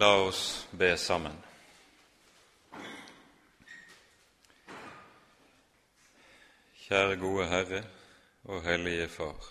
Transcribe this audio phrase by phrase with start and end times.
[0.00, 1.34] La oss be sammen.
[6.86, 7.80] Kjære gode Herre
[8.44, 9.48] og Hellige Far.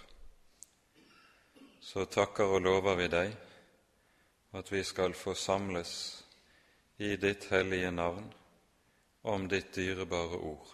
[1.81, 3.35] Så takker og lover vi deg
[4.57, 5.91] at vi skal få samles
[6.97, 8.25] i ditt hellige navn
[9.29, 10.73] om ditt dyrebare ord.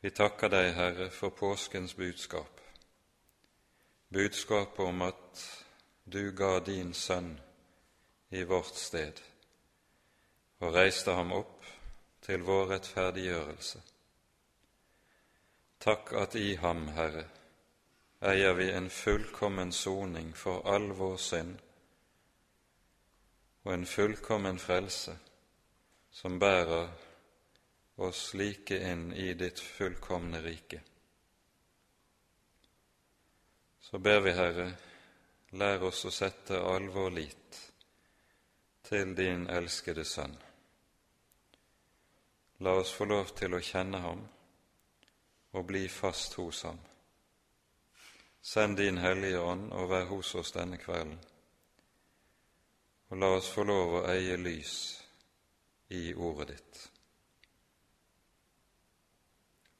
[0.00, 2.62] Vi takker deg, Herre, for påskens budskap,
[4.14, 5.44] budskapet om at
[6.04, 7.40] du ga din sønn
[8.30, 9.20] i vårt sted
[10.62, 11.64] og reiste ham opp
[12.22, 13.80] til vår rettferdiggjørelse.
[15.82, 17.24] Takk at i ham, Herre,
[18.22, 21.56] eier vi en fullkommen soning for all vår synd
[23.64, 25.16] og en fullkommen frelse
[26.10, 26.88] som bærer
[27.96, 30.80] oss like inn i ditt fullkomne rike.
[33.80, 34.72] Så ber vi, Herre,
[35.52, 37.58] lær oss å sette all vår lit
[38.88, 40.36] til din elskede Sønn.
[42.64, 44.22] La oss få lov til å kjenne ham
[45.52, 46.78] og bli fast hos ham.
[48.42, 51.18] Send din Hellige Ånd og vær hos oss denne kvelden,
[53.10, 54.74] og la oss få lov å eie lys
[55.94, 56.82] i ordet ditt.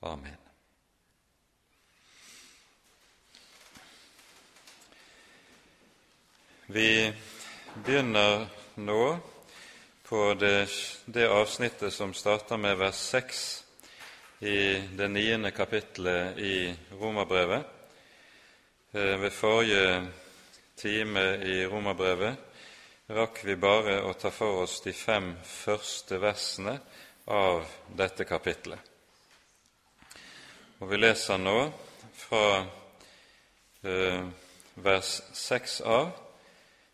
[0.03, 0.42] Amen.
[6.73, 7.13] Vi
[7.85, 9.19] begynner nå
[10.03, 10.69] på det,
[11.05, 13.65] det, avsnittet som starter med vers 6
[14.41, 17.67] i det niende kapittelet i Romerbrevet.
[18.93, 20.07] Eh, ved forrige
[20.81, 22.41] time i Romerbrevet
[23.13, 26.79] rakk vi bare å ta for oss de fem første versene
[27.29, 28.81] av dette kapittelet.
[30.81, 31.69] Og Vi leser nå
[32.25, 32.45] fra
[33.85, 34.29] eh,
[34.81, 36.22] vers 6 av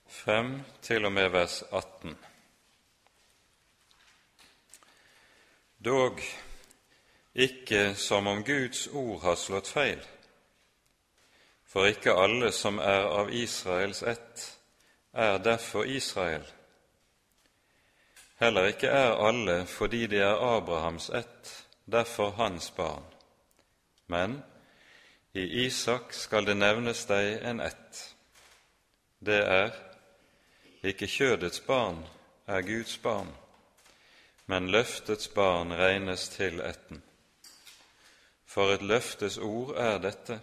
[0.09, 2.19] 5 til og med vers 18.
[5.85, 6.21] Dog
[7.35, 10.01] ikke som om Guds ord har slått feil,
[11.69, 14.45] for ikke alle som er av Israels ett,
[15.13, 16.47] er derfor Israel.
[18.41, 23.05] Heller ikke er alle fordi de er Abrahams ett, derfor hans barn.
[24.07, 24.43] Men
[25.35, 28.03] i Isak skal det nevnes deg en ett.
[29.21, 29.88] Det er
[30.83, 32.05] ikke kjødets barn
[32.47, 33.31] er Guds barn,
[34.47, 37.03] men løftets barn regnes til etten.
[38.47, 40.41] For et løftes ord er dette.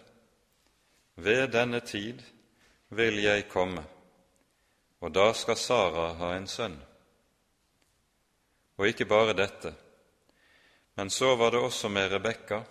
[1.16, 2.20] Ved denne tid
[2.90, 3.84] vil jeg komme,
[5.00, 6.78] og da skal Sara ha en sønn.
[8.78, 9.74] Og ikke bare dette,
[10.96, 12.62] men så var det også med Rebekka,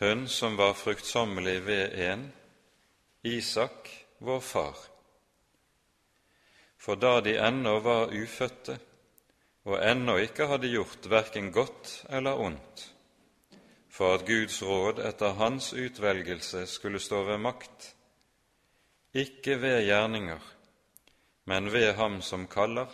[0.00, 2.32] hun som var fruktsommelig ved en,
[3.22, 4.95] Isak, vår far.
[6.86, 8.76] For da de ennå var ufødte
[9.66, 12.82] og ennå ikke hadde gjort verken godt eller ondt,
[13.90, 17.88] for at Guds råd etter hans utvelgelse skulle stå ved makt,
[19.18, 20.44] ikke ved gjerninger,
[21.50, 22.86] men ved ham som kaller.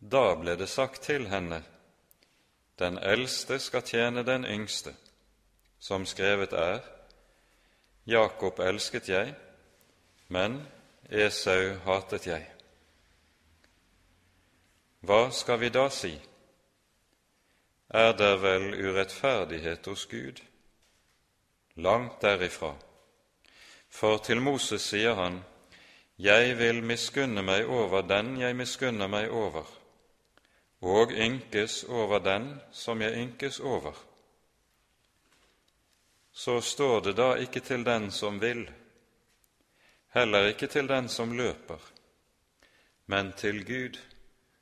[0.00, 1.60] Da ble det sagt til henne,
[2.78, 4.94] Den eldste skal tjene den yngste,
[5.78, 6.80] som skrevet er,
[8.06, 9.34] Jakob elsket jeg,
[10.28, 10.62] men
[11.08, 12.44] Esau hatet jeg.
[15.00, 16.18] Hva skal vi da si?
[17.88, 20.42] er det vel urettferdighet hos Gud?
[21.74, 22.74] Langt derifra.
[23.88, 25.44] For til Moses sier han,
[26.18, 29.64] Jeg vil miskunne meg over den jeg miskunner meg over,
[30.82, 33.94] og ynkes over den som jeg ynkes over.
[36.32, 38.68] Så står det da ikke til den som vil,
[40.14, 41.80] heller ikke til den som løper,
[43.06, 43.98] men til Gud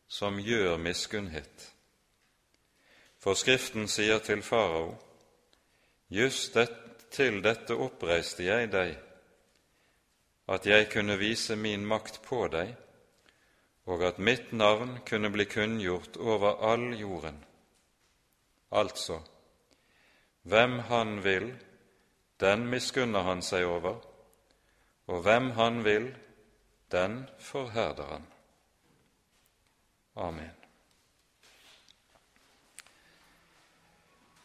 [0.08, 1.72] som gjør miskunnhet.
[3.18, 4.94] For Skriften sier til farao,
[6.10, 6.68] just det,
[7.10, 8.96] til dette oppreiste jeg deg,
[10.48, 12.74] at jeg kunne vise min makt på deg,
[13.86, 17.38] og at mitt navn kunne bli kunngjort over all jorden.
[18.70, 19.20] Altså,
[20.42, 21.54] hvem han vil,
[22.40, 23.98] den miskunner han seg over,
[25.06, 26.08] og hvem han vil,
[26.92, 28.26] den forherder han.
[30.16, 30.50] Amen.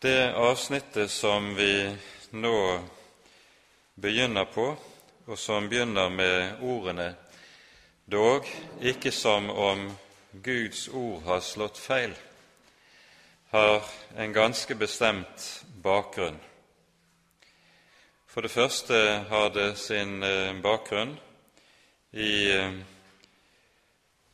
[0.02, 1.98] Det avsnittet som vi
[2.32, 2.58] nå
[3.96, 4.76] begynner på,
[5.26, 7.12] og som begynner med ordene
[8.12, 8.48] dog
[8.82, 9.92] ikke som om
[10.44, 12.16] Guds ord har slått feil,
[13.52, 13.86] har
[14.18, 16.40] en ganske bestemt bakgrunn.
[18.32, 18.96] For det første
[19.28, 21.18] har det sin eh, bakgrunn
[22.16, 22.78] i eh,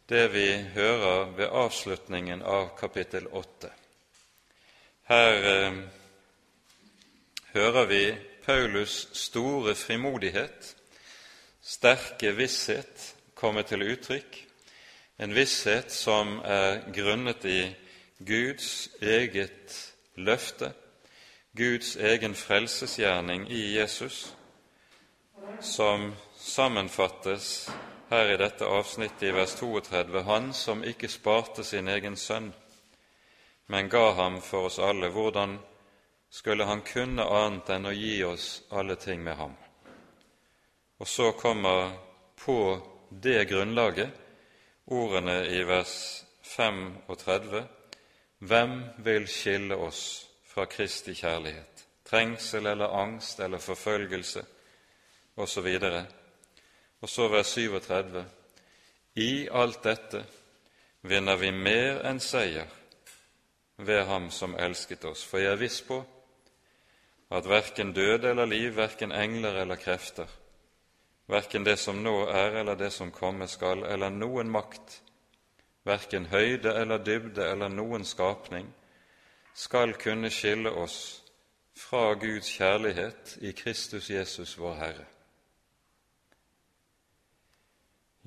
[0.06, 3.72] det vi hører ved avslutningen av kapittel 8.
[5.10, 5.82] Her eh,
[7.58, 8.04] hører vi
[8.46, 10.76] Paulus' store frimodighet,
[11.66, 14.44] sterke visshet, komme til uttrykk,
[15.26, 17.64] en visshet som er grunnet i
[18.22, 19.74] Guds eget
[20.22, 20.76] løfte,
[21.58, 24.36] Guds egen frelsesgjerning i Jesus,
[25.60, 27.70] som sammenfattes
[28.10, 32.52] her i dette avsnittet i vers 32, Han som ikke sparte sin egen sønn,
[33.74, 35.58] men ga ham for oss alle, hvordan
[36.30, 39.58] skulle han kunne annet enn å gi oss alle ting med ham?
[41.02, 41.98] Og så kommer
[42.38, 42.78] på
[43.10, 44.14] det grunnlaget
[44.86, 45.98] ordene i vers
[46.54, 47.66] 35
[48.46, 50.27] Hvem vil skille oss
[50.58, 51.84] fra Kristi kjærlighet?
[52.04, 54.42] Trengsel eller angst eller forfølgelse
[55.36, 55.68] osv.
[57.02, 58.26] Og så vers 37.
[59.16, 60.24] I alt dette
[61.02, 62.66] vinner vi mer enn seier
[63.78, 66.00] ved Ham som elsket oss, for jeg er viss på
[67.30, 70.26] at verken død eller liv, verken engler eller krefter,
[71.30, 75.02] verken det som nå er eller det som komme skal, eller noen makt,
[75.86, 78.74] verken høyde eller dybde eller noen skapning,
[79.58, 81.24] skal kunne skille oss
[81.74, 85.06] fra Guds kjærlighet i Kristus Jesus, vår Herre.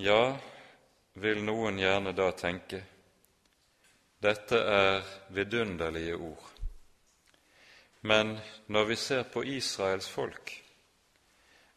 [0.02, 0.38] Ja,
[1.22, 2.80] vil noen gjerne da tenke,
[4.18, 6.48] dette er vidunderlige ord.
[8.02, 8.32] Men
[8.66, 10.50] når vi ser på Israels folk,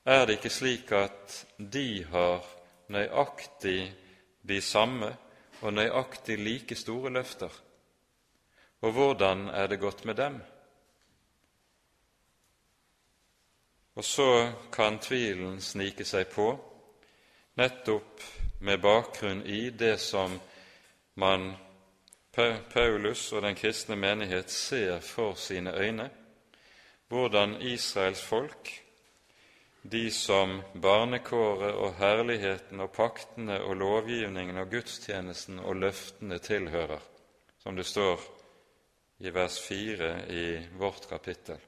[0.05, 2.41] er det ikke slik at de har
[2.89, 3.93] nøyaktig
[4.41, 5.11] de samme
[5.61, 7.62] og nøyaktig like store løfter.
[8.83, 10.41] Og hvordan er det gått med dem?
[13.95, 16.49] Og så kan tvilen snike seg på,
[17.55, 18.23] nettopp
[18.65, 20.35] med bakgrunn i det som
[21.15, 21.53] man,
[22.33, 26.09] Paulus og den kristne menighet ser for sine øyne,
[27.07, 28.71] hvordan Israels folk
[29.83, 36.99] de som barnekåret og herligheten og paktene og lovgivningen og gudstjenesten og løftene tilhører,
[37.59, 38.23] som det står
[39.23, 41.59] i vers 4 i vårt kapittel.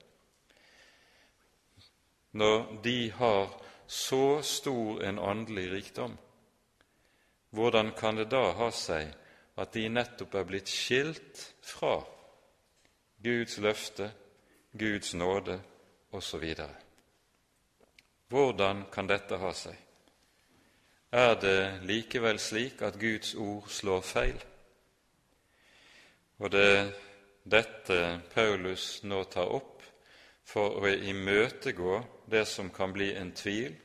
[2.32, 6.18] Når de har så stor en åndelig rikdom,
[7.50, 9.14] hvordan kan det da ha seg
[9.56, 12.02] at de nettopp er blitt skilt fra
[13.24, 14.10] Guds løfte,
[14.76, 15.56] Guds nåde
[16.12, 16.44] osv.?
[18.28, 19.80] Hvordan kan dette ha seg?
[21.16, 24.44] Er det likevel slik at Guds ord slår feil?
[26.44, 27.05] Og det
[27.46, 29.84] dette Paulus nå tar opp
[30.46, 32.00] for å imøtegå
[32.30, 33.76] det som kan bli en tvil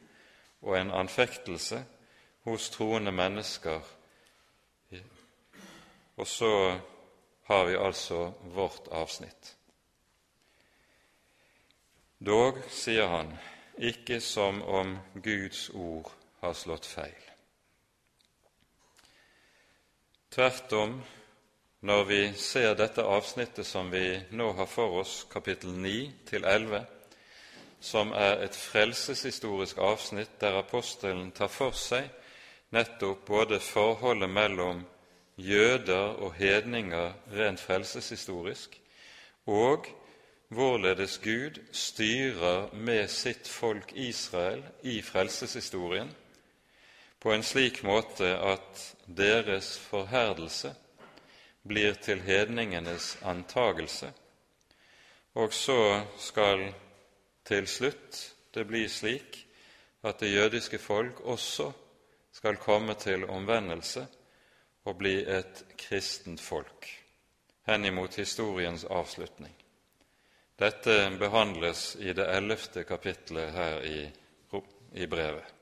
[0.65, 1.83] og en anfektelse
[2.49, 3.81] hos troende mennesker.
[6.17, 6.53] Og så
[7.49, 9.57] har vi altså vårt avsnitt.
[12.21, 13.33] Dog, sier han,
[13.81, 16.11] ikke som om Guds ord
[16.43, 17.23] har slått feil.
[20.31, 21.01] Tvert om,
[21.81, 26.82] når vi ser dette avsnittet som vi nå har for oss, kapittel 9 til 11,
[27.81, 32.11] som er et frelseshistorisk avsnitt der apostelen tar for seg
[32.77, 34.82] nettopp både forholdet mellom
[35.41, 38.77] jøder og hedninger rent frelseshistorisk,
[39.49, 39.89] og
[40.53, 46.13] hvorledes Gud styrer med sitt folk Israel i frelseshistorien
[47.20, 50.75] på en slik måte at deres forherdelse
[51.69, 54.12] blir til hedningenes antagelse,
[55.34, 56.70] og så skal
[57.44, 58.22] til slutt
[58.55, 59.46] det bli slik
[60.02, 61.72] at det jødiske folk også
[62.32, 64.06] skal komme til omvendelse
[64.84, 66.88] og bli et kristent folk
[67.70, 69.55] henimot historiens avslutning.
[70.58, 74.00] Dette behandles i det ellevte kapitlet her i,
[74.93, 75.55] i brevet.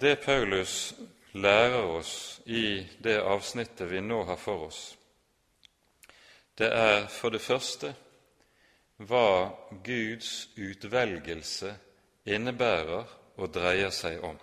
[0.00, 0.94] Det Paulus
[1.34, 4.82] lærer oss i det avsnittet vi nå har for oss,
[6.54, 7.90] det er for det første
[9.02, 9.50] hva
[9.84, 11.72] Guds utvelgelse
[12.30, 14.36] innebærer og dreier seg om.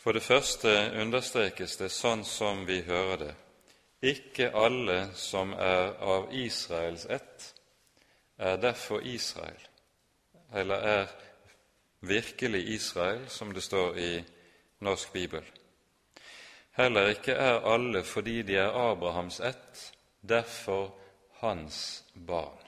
[0.00, 0.70] For det første
[1.02, 3.32] understrekes det sånn som vi hører det,
[4.00, 7.50] ikke alle som er av Israels ett,
[8.40, 9.66] er derfor Israel,
[10.56, 11.10] eller er
[12.00, 14.12] virkelig Israel, som det står i
[14.80, 15.44] Norsk bibel.
[16.76, 20.94] Heller ikke er alle fordi de er Abrahams ett, derfor
[21.40, 22.66] hans barn.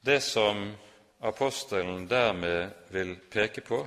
[0.00, 0.74] Det som
[1.20, 3.86] apostelen dermed vil peke på,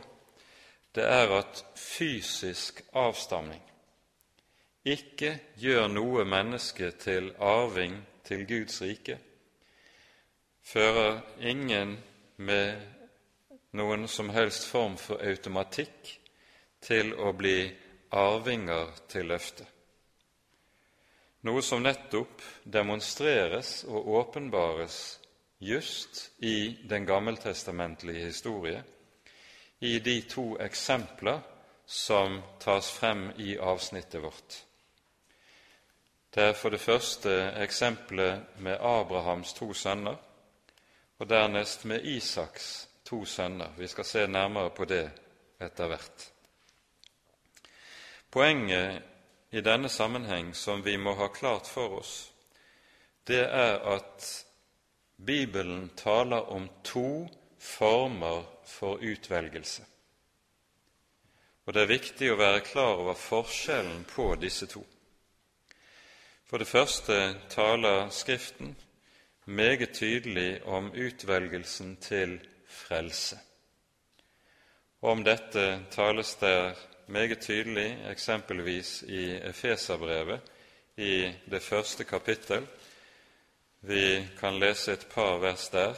[0.96, 3.62] det er at fysisk avstamning
[4.88, 9.18] ikke gjør noe menneske til arving til Guds rike,
[10.64, 11.98] fører ingen
[12.38, 12.97] med
[13.72, 16.14] noen som helst form for automatikk
[16.80, 17.58] til å bli
[18.12, 19.74] arvinger til løftet
[21.48, 25.20] noe som nettopp demonstreres og åpenbares
[25.60, 28.84] just i den gammeltestamentlige historie,
[29.80, 31.40] i de to eksempler
[31.86, 34.58] som tas frem i avsnittet vårt.
[36.34, 37.32] Det er for det første
[37.64, 40.18] eksempelet med Abrahams to sønner,
[41.18, 43.72] og dernest med Isaks to sønner.
[43.78, 45.06] Vi skal se nærmere på det
[45.64, 46.26] etter hvert.
[48.32, 49.04] Poenget
[49.52, 52.16] i denne sammenheng som vi må ha klart for oss,
[53.28, 54.28] det er at
[55.26, 57.28] Bibelen taler om to
[57.60, 59.86] former for utvelgelse.
[61.66, 64.84] Og det er viktig å være klar over forskjellen på disse to.
[66.48, 67.18] For det første
[67.52, 68.76] taler Skriften
[69.46, 72.38] meget tydelig om utvelgelsen til
[72.78, 73.40] frelse.
[75.02, 76.76] Om dette tales der
[77.08, 80.42] meget tydelig, eksempelvis i Efeserbrevet,
[80.98, 82.68] i det første kapittel.
[83.82, 85.94] Vi kan lese et par vers der.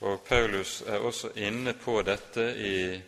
[0.00, 3.00] Og Paulus er også inne på dette i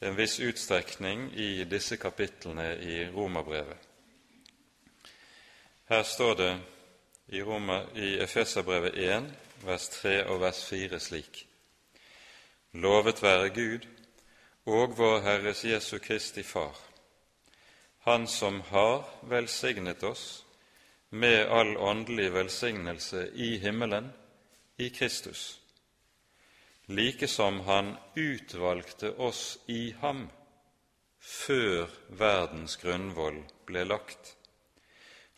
[0.00, 3.76] en viss utstrekning i disse kapitlene i Romerbrevet.
[5.88, 6.60] Her står det
[7.28, 9.34] i, Roma, i Efeserbrevet 1,
[9.64, 11.46] vers 3 og vers 4 slik:"
[12.72, 13.86] Lovet være Gud,
[14.66, 16.76] og vår Herres Jesu Kristi Far,
[17.98, 20.44] Han som har velsignet oss
[21.10, 24.12] med all åndelig velsignelse i himmelen
[24.78, 25.60] i Kristus,
[26.86, 30.28] like som Han utvalgte oss i ham
[31.18, 34.36] før verdens grunnvoll ble lagt,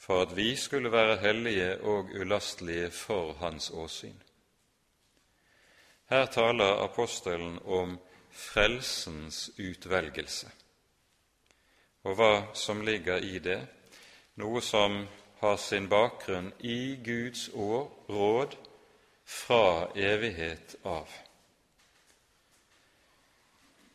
[0.00, 4.16] for at vi skulle være hellige og ulastelige for Hans åsyn.
[6.10, 7.98] Her taler apostelen om
[8.30, 10.48] frelsens utvelgelse.
[12.04, 13.60] Og hva som ligger i det,
[14.40, 15.02] noe som
[15.40, 18.56] har sin bakgrunn i Guds år, råd
[19.24, 21.12] fra evighet av.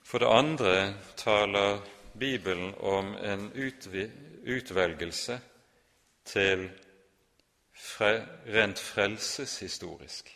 [0.06, 0.78] For det andre
[1.18, 1.82] taler
[2.14, 3.50] Bibelen om en
[4.46, 5.40] utvelgelse
[6.26, 6.70] til
[8.00, 10.32] rent frelseshistorisk.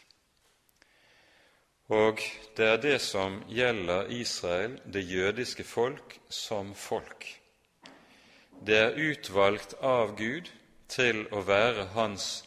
[1.90, 2.22] Og
[2.58, 7.26] det er det som gjelder Israel, det jødiske folk, som folk.
[8.66, 10.52] Det er utvalgt av Gud
[10.90, 12.44] til å være hans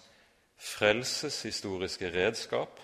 [0.62, 2.78] frelseshistoriske redskap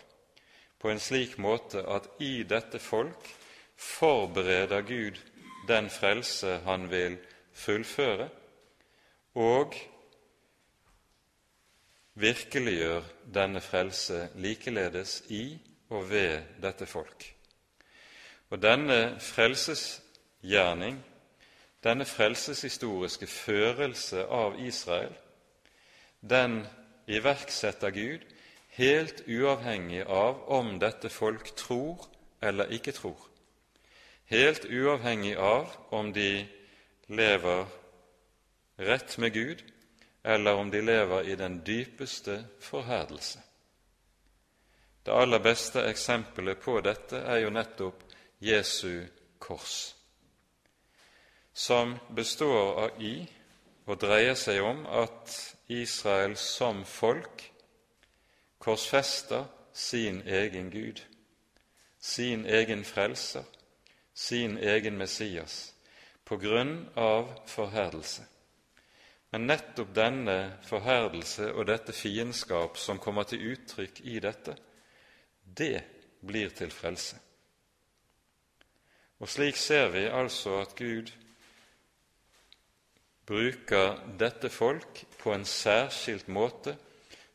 [0.79, 3.29] på en slik måte at i dette folk
[3.77, 5.21] forbereder Gud
[5.69, 7.19] den frelse han vil
[7.53, 8.29] fullføre,
[9.35, 9.75] og
[12.19, 13.03] virkeliggjør
[13.35, 15.59] denne frelse likeledes i
[15.91, 17.35] og ved dette folk.
[18.51, 20.99] Og denne frelsesgjerning,
[21.85, 25.15] denne frelseshistoriske førelse av Israel,
[26.21, 26.67] den
[27.07, 28.25] iverksetter Gud
[28.79, 32.09] helt uavhengig av om dette folk tror
[32.43, 33.19] eller ikke tror,
[34.31, 36.47] helt uavhengig av om de
[37.09, 37.67] lever
[38.79, 39.63] rett med Gud,
[40.29, 43.39] eller om de lever i den dypeste forherdelse.
[45.03, 48.03] Det aller beste eksempelet på dette er jo nettopp
[48.45, 49.07] Jesu
[49.41, 49.95] kors,
[51.53, 53.15] som består av i
[53.89, 55.33] og dreier seg om at
[55.73, 57.47] Israel som folk
[58.61, 61.01] korsfester sin egen Gud,
[61.99, 63.49] sin egen frelser,
[64.13, 65.73] sin egen Messias,
[66.25, 68.29] på grunn av forherdelse.
[69.33, 74.55] Men nettopp denne forherdelse og dette fiendskap som kommer til uttrykk i dette,
[75.45, 75.83] det
[76.25, 77.19] blir til frelse.
[79.19, 81.11] Og slik ser vi altså at Gud
[83.29, 86.79] bruker dette folk på en særskilt måte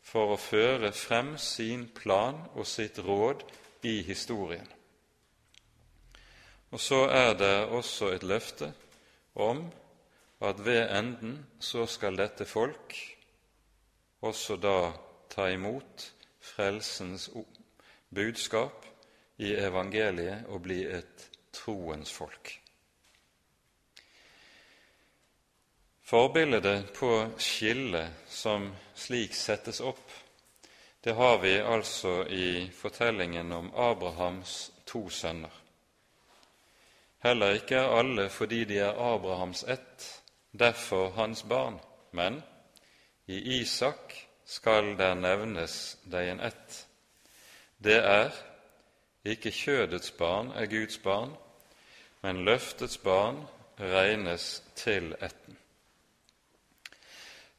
[0.04, 3.44] for å føre frem sin plan og sitt råd
[3.86, 4.66] i historien.
[6.74, 8.72] Og så er det også et løfte
[9.36, 9.68] om
[10.44, 12.96] at ved enden så skal dette folk
[14.24, 14.78] også da
[15.32, 16.10] ta imot
[16.44, 17.30] frelsens
[18.14, 18.86] budskap
[19.38, 22.60] i evangeliet og bli et troens folk.
[26.04, 27.10] Forbildet på
[27.40, 30.04] skillet som slik settes opp,
[31.04, 35.52] det har vi altså i fortellingen om Abrahams to sønner.
[37.24, 40.23] Heller ikke alle fordi de er Abrahams ett,
[40.54, 41.80] derfor hans barn,
[42.12, 42.42] men
[43.26, 46.80] i Isak skal der nevnes deg en ett.
[47.84, 48.32] Det er
[49.26, 51.34] ikke kjødets barn er Guds barn,
[52.22, 53.42] men løftets barn
[53.80, 55.58] regnes til etten.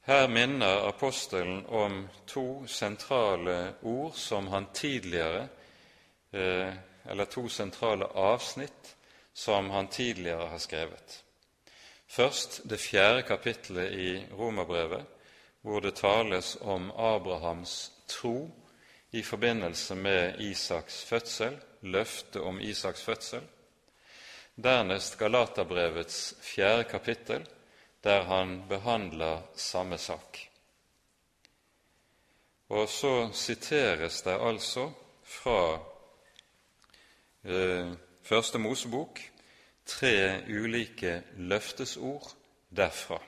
[0.05, 5.49] Her minner apostelen om to sentrale ord som han tidligere
[6.33, 6.73] eh,
[7.07, 8.97] Eller to sentrale avsnitt
[9.35, 11.24] som han tidligere har skrevet.
[12.15, 15.07] Først det fjerde kapittelet i Romerbrevet,
[15.63, 18.51] hvor det tales om Abrahams tro
[19.13, 23.43] i forbindelse med Isaks fødsel, løftet om Isaks fødsel.
[24.57, 27.49] Dernest Galaterbrevets fjerde kapittel,
[28.05, 30.39] der han behandler samme sak.
[32.69, 34.91] Og så siteres det altså
[35.25, 35.79] fra
[37.45, 37.93] eh,
[38.23, 39.21] Første Mosebok
[39.85, 42.33] tre ulike løftesord
[42.69, 43.21] derfra.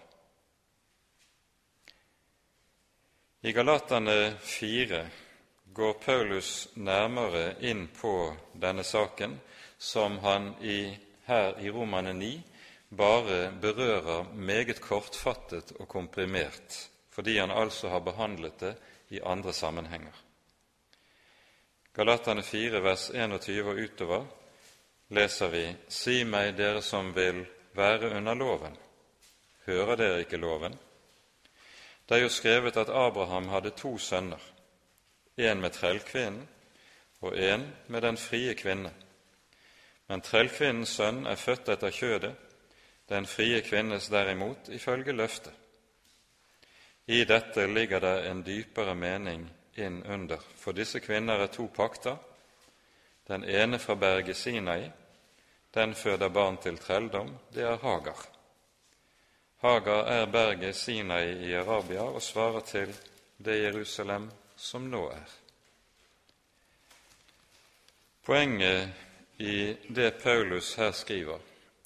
[3.40, 5.00] I Galaterne 4
[5.76, 9.36] går Paulus nærmere inn på denne saken,
[9.78, 10.96] som han i,
[11.28, 12.32] her i Romane 9
[12.88, 18.74] bare berører meget kortfattet og komprimert, fordi han altså har behandlet det
[19.10, 20.16] i andre sammenhenger.
[21.94, 24.26] Galaterne 4, vers 21 og utover
[25.08, 28.76] leser vi:" Si meg, dere som vil være under loven,
[29.66, 30.78] hører dere ikke loven?
[32.08, 34.40] Det er jo skrevet at Abraham hadde to sønner,
[35.36, 36.48] en med trellkvinnen
[37.20, 38.92] og en med den frie kvinne.
[40.08, 42.34] Men trellkvinnens sønn er født etter kjødet,
[43.08, 45.52] den frie kvinnes derimot ifølge løftet.
[47.06, 52.16] I dette ligger det en dypere mening inn under, for disse kvinner er to pakter,
[53.26, 54.90] den ene fra berget Sinai,
[55.74, 58.26] den føder barn til trelldom, det er Hagar.
[59.56, 62.94] Hagar er berget Sinai i Arabia og svarer til
[63.38, 65.34] det Jerusalem som nå er.
[68.24, 68.88] Poenget
[69.38, 71.38] i det Paulus her skriver,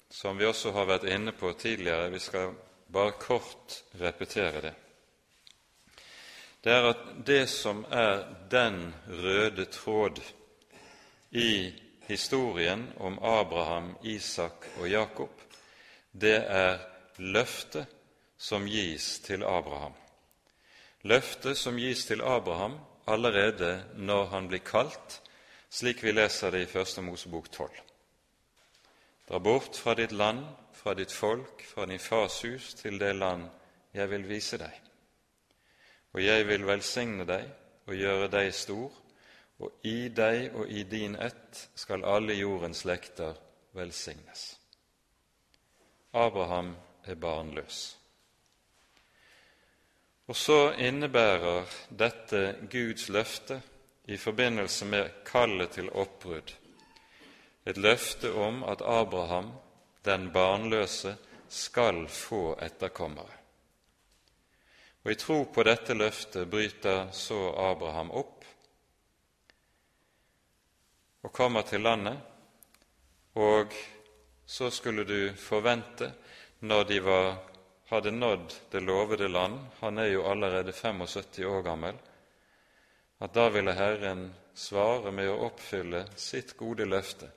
[0.09, 2.55] som vi også har vært inne på tidligere, vi skal
[2.93, 4.73] bare kort repetere det,
[6.63, 10.21] det er at det som er den røde tråd
[11.31, 11.73] i
[12.07, 15.41] historien om Abraham, Isak og Jakob,
[16.11, 16.79] det er
[17.17, 17.87] løftet
[18.37, 19.95] som gis til Abraham
[21.03, 25.21] løftet som gis til Abraham allerede når han blir kalt,
[25.69, 27.69] slik vi leser det i Første Mosebok 12.
[29.29, 33.47] Dra bort fra ditt land, fra ditt folk, fra din fars hus, til det land
[33.93, 34.73] jeg vil vise deg.
[36.13, 37.47] Og jeg vil velsigne deg
[37.87, 38.91] og gjøre deg stor,
[39.61, 43.37] og i deg og i din ett skal alle jordens slekter
[43.77, 44.45] velsignes.
[46.13, 47.81] Abraham er barnløs.
[50.27, 53.61] Og så innebærer dette Guds løfte
[54.05, 56.55] i forbindelse med kallet til oppbrudd
[57.65, 59.51] et løfte om at Abraham,
[60.05, 61.15] den barnløse,
[61.49, 63.37] skal få etterkommere.
[65.03, 68.40] Og I tro på dette løftet bryter så Abraham opp
[71.23, 72.17] og kommer til landet,
[73.35, 73.73] og
[74.45, 76.13] så skulle du forvente,
[76.59, 77.37] når de var
[77.91, 81.97] hadde nådd det lovede land, han er jo allerede 75 år gammel,
[83.19, 87.27] at da ville Herren svare med å oppfylle sitt gode løfte,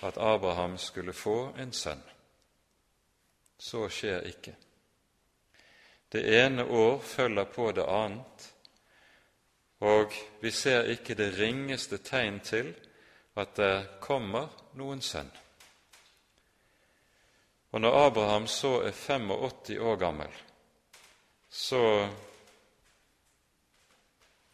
[0.00, 2.00] at Abraham skulle få en sønn.
[3.58, 4.54] Så skjer ikke.
[6.12, 8.48] Det ene år følger på det annet,
[9.82, 12.70] og vi ser ikke det ringeste tegn til
[13.34, 15.30] at det kommer noen sønn.
[17.72, 20.34] Og når Abraham så er 85 år gammel,
[21.48, 22.08] så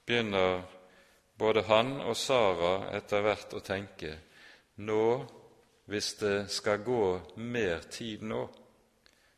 [0.07, 0.62] begynner
[1.38, 4.14] både han og Sara etter hvert å tenke
[4.87, 5.03] nå,
[5.88, 7.03] hvis det skal gå
[7.43, 8.41] mer tid nå,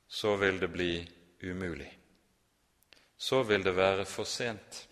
[0.07, 0.92] så vil det bli
[1.42, 1.90] umulig.
[3.16, 4.87] Så vil det være for sent.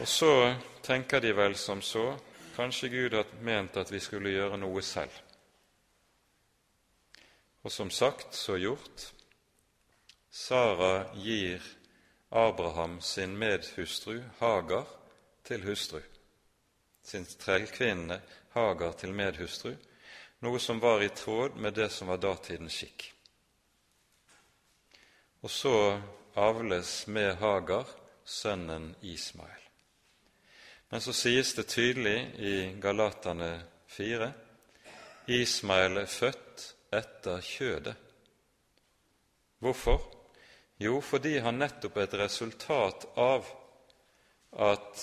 [0.00, 2.12] Og så tenker de vel som så
[2.56, 5.14] kanskje Gud har ment at vi skulle gjøre noe selv.
[7.62, 9.12] Og som sagt, så gjort.
[10.30, 11.62] Sara gir
[12.30, 14.86] Abraham sin medhustru Hagar
[15.44, 16.00] til hustru,
[17.02, 18.20] sin trellkvinne
[18.54, 19.72] Hagar til medhustru,
[20.44, 23.08] noe som var i tråd med det som var datidens skikk.
[25.42, 25.74] Og så
[26.36, 27.88] avles med Hagar
[28.24, 29.57] sønnen Ismael.
[30.88, 33.50] Men så sies det tydelig i Galatane
[33.92, 34.32] 4
[35.28, 36.62] Ismael er født
[36.96, 37.96] etter kjødet.
[39.60, 40.00] Hvorfor?
[40.80, 43.50] Jo, fordi han nettopp er et resultat av
[44.56, 45.02] at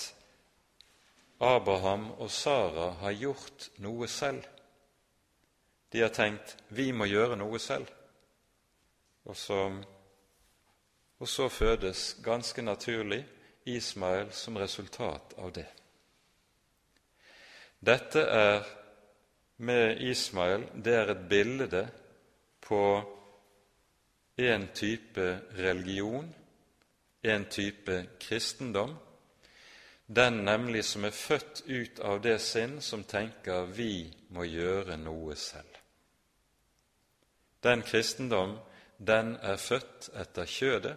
[1.38, 4.42] Abraham og Sara har gjort noe selv.
[5.92, 7.92] De har tenkt 'vi må gjøre noe selv',
[9.24, 9.82] og så,
[11.18, 13.22] og så fødes ganske naturlig
[13.66, 15.66] Ismael som resultat av det.
[17.78, 18.64] Dette er
[19.56, 21.82] med Ismael det er et bilde
[22.66, 22.82] på
[24.36, 25.26] en type
[25.56, 26.28] religion,
[27.22, 28.96] en type kristendom,
[30.06, 35.34] den nemlig som er født ut av det sinn som tenker 'vi må gjøre noe
[35.34, 35.80] selv'.
[37.62, 38.58] Den kristendom,
[38.98, 40.96] den er født etter kjødet,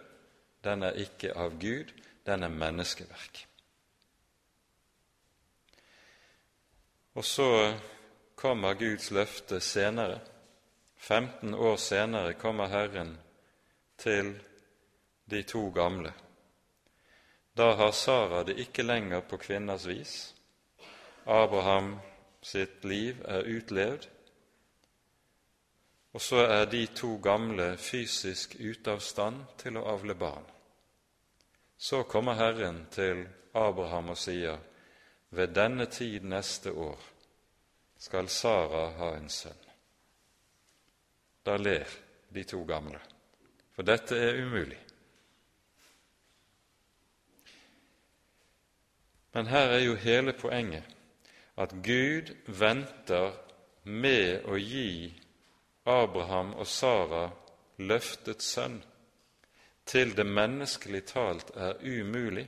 [0.64, 1.92] den er ikke av Gud,
[2.26, 3.46] den er menneskeverk.
[7.14, 7.76] Og så
[8.36, 10.20] kommer Guds løfte senere.
[10.96, 13.18] 15 år senere kommer Herren
[13.98, 14.34] til
[15.30, 16.12] de to gamle.
[17.56, 20.34] Da har Sara det ikke lenger på kvinners vis.
[21.26, 21.98] Abraham
[22.42, 24.06] sitt liv er utlevd,
[26.12, 30.46] og så er de to gamle fysisk ute av stand til å avle barn.
[31.82, 33.22] Så kommer Herren til
[33.56, 34.58] Abraham og sier,
[35.32, 37.00] ved denne tid neste år
[37.96, 39.62] skal Sara ha en sønn.
[41.46, 41.88] Da ler
[42.34, 43.00] de to gamle,
[43.72, 44.76] for dette er umulig.
[49.32, 50.84] Men her er jo hele poenget
[51.56, 53.32] at Gud venter
[53.84, 55.14] med å gi
[55.88, 57.30] Abraham og Sara
[57.80, 58.82] løftet sønn
[59.90, 62.46] til det menneskelig talt er umulig,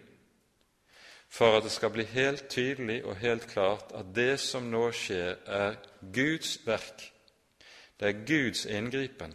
[1.28, 5.40] for at det skal bli helt tydelig og helt klart at det som nå skjer,
[5.46, 5.74] er
[6.14, 7.08] Guds verk.
[8.00, 9.34] Det er Guds inngripen.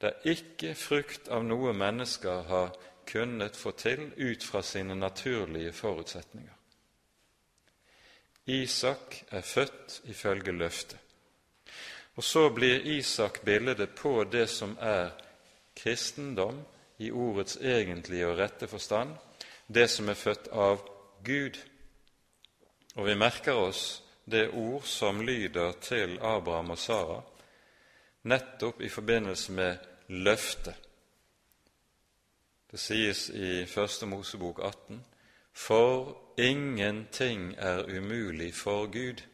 [0.00, 2.72] Det er ikke frukt av noe mennesker har
[3.08, 6.56] kunnet få til ut fra sine naturlige forutsetninger.
[8.46, 10.98] Isak er født ifølge løftet.
[12.16, 15.10] Og så blir Isak bildet på det som er
[15.76, 16.60] kristendom
[17.00, 19.14] i ordets egentlige og rette forstand,
[19.66, 20.82] det som er født av
[21.24, 21.56] Gud.
[22.94, 27.20] Og vi merker oss det ord som lyder til Abraham og Sara,
[28.28, 29.76] nettopp i forbindelse med
[30.08, 30.74] løftet.
[32.70, 35.04] Det sies i Første Mosebok 18.:
[35.52, 39.24] For Ingenting er umulig for Gud.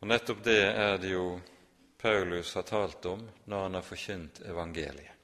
[0.00, 1.40] Og Nettopp det er det jo
[2.06, 5.14] Paulus har talt om når han har forkynt evangeliet.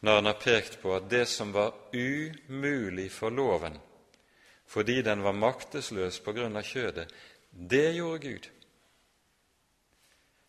[0.00, 3.76] Når han har pekt på at det som var umulig for loven
[4.66, 7.04] fordi den var maktesløs på grunn av kjødet,
[7.50, 8.48] det gjorde Gud.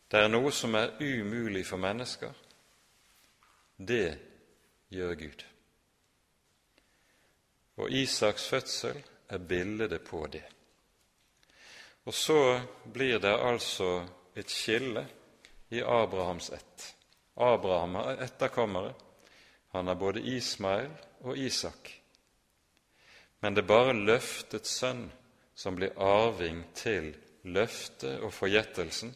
[0.09, 2.33] Det er noe som er umulig for mennesker.
[3.77, 4.17] Det
[4.97, 5.45] gjør Gud.
[7.77, 8.97] Og Isaks fødsel
[9.29, 10.43] er bildet på det.
[12.09, 12.41] Og så
[12.97, 13.93] blir det altså
[14.35, 15.05] et skille
[15.69, 16.95] i Abrahams ett.
[17.35, 18.93] Abraham er etterkommere.
[19.73, 20.91] Han er både Ismael
[21.21, 21.89] og Isak.
[23.41, 25.07] Men det er bare løftets sønn
[25.55, 29.15] som blir arving til løftet og forgjettelsen.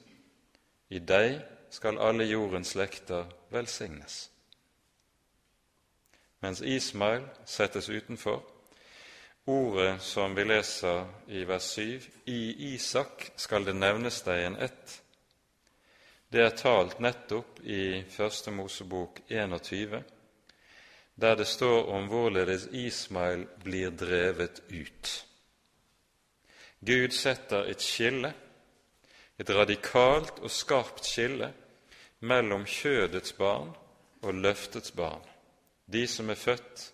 [0.90, 1.38] I deg
[1.72, 4.28] skal alle jordens slekter velsignes
[6.40, 8.44] mens Ismail settes utenfor.
[9.46, 14.98] Ordet som vi leser i vers 7, i Isak skal det nevnes deg en ett.
[16.32, 20.02] Det er talt nettopp i Første Mosebok 21,
[21.16, 25.14] der det står om hvorledes Ismail blir drevet ut.
[26.86, 28.34] Gud setter et skille,
[29.40, 31.54] et radikalt og skarpt skille,
[32.20, 33.74] mellom kjødets barn
[34.22, 35.26] og løftets barn
[35.88, 36.94] de som er født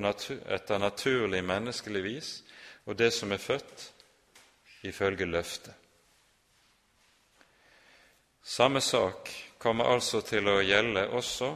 [0.00, 2.30] natur, etter naturlig menneskelig vis,
[2.84, 3.92] og det som er født
[4.84, 5.72] ifølge løftet.
[8.48, 11.48] Samme sak kommer altså til å gjelde også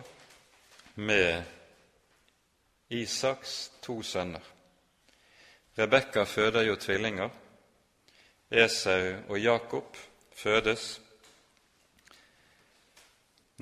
[1.07, 1.45] med
[2.91, 4.43] Isaks to sønner.
[5.79, 7.31] Rebekka føder jo tvillinger.
[8.51, 10.01] Esau og Jakob
[10.35, 10.89] fødes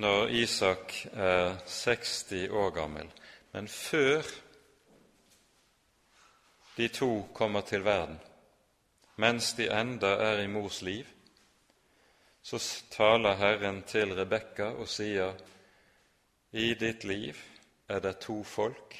[0.01, 3.13] når Isak er 60 år gammel.
[3.53, 4.25] Men før
[6.81, 8.17] de to kommer til verden,
[9.21, 11.05] mens de enda er i mors liv,
[12.49, 12.57] så
[12.89, 15.37] taler Herren til Rebekka og sier:"
[16.51, 17.37] i ditt liv
[17.87, 18.95] er det to folk,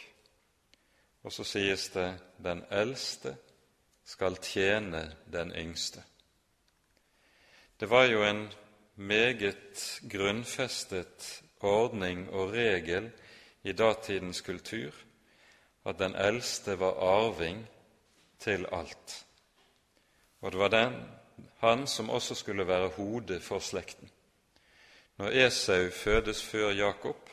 [1.24, 3.34] og så sies det den eldste
[4.06, 5.02] skal tjene
[5.34, 6.04] den yngste.
[7.80, 8.54] Det var jo en
[8.96, 13.10] meget grunnfestet ordning og regel
[13.64, 14.94] i datidens kultur
[15.86, 17.66] at den eldste var arving
[18.40, 19.26] til alt.
[20.42, 21.19] Og det var den,
[21.60, 24.10] han som også skulle være hodet for slekten.
[25.18, 27.30] Når Esau fødes før Jakob,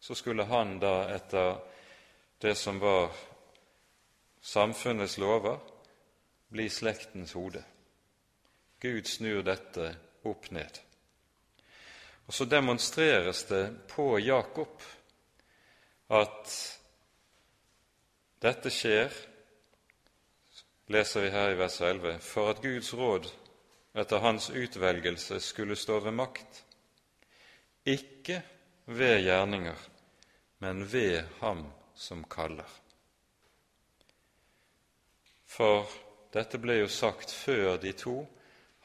[0.00, 1.56] så skulle han da etter
[2.42, 3.10] det som var
[4.40, 5.58] samfunnets lover,
[6.50, 7.64] bli slektens hode.
[8.80, 9.88] Gud snur dette
[10.24, 10.78] opp ned.
[12.26, 14.82] Og så demonstreres det på Jakob
[16.14, 16.54] at
[18.42, 19.10] dette skjer,
[20.94, 23.26] leser vi her i vers 11, for at Guds råd
[23.96, 26.62] etter hans utvelgelse skulle stå ved makt,
[27.88, 28.42] ikke
[28.84, 29.78] ved gjerninger,
[30.58, 32.68] men ved ham som kaller.
[35.46, 35.86] For
[36.34, 38.18] dette ble jo sagt før de to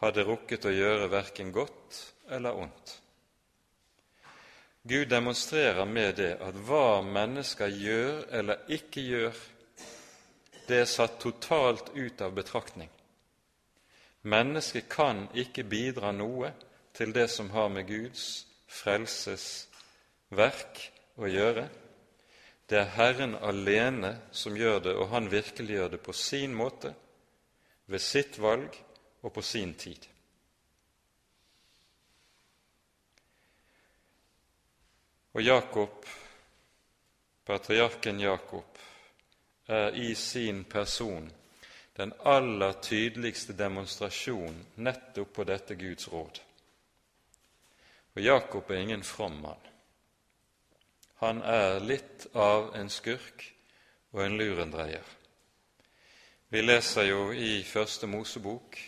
[0.01, 1.99] hadde rukket å gjøre verken godt
[2.31, 2.95] eller ondt.
[4.87, 9.43] Gud demonstrerer med det at hva mennesker gjør eller ikke gjør,
[10.65, 12.89] det er satt totalt ut av betraktning.
[14.21, 16.53] Mennesket kan ikke bidra noe
[16.93, 21.69] til det som har med Guds frelsesverk å gjøre.
[22.69, 26.93] Det er Herren alene som gjør det, og han virkeliggjør det på sin måte,
[27.91, 28.77] ved sitt valg
[29.21, 30.07] og på sin tid.
[35.33, 36.05] Og Jakob,
[37.45, 38.77] patriarken Jakob,
[39.67, 41.31] er i sin person
[41.95, 46.41] den aller tydeligste demonstrasjon nettopp på dette Guds råd.
[48.15, 49.67] Og Jakob er ingen from mann.
[51.21, 53.45] Han er litt av en skurk
[54.11, 55.05] og en lurendreier.
[56.51, 58.79] Vi leser jo i Første Mosebok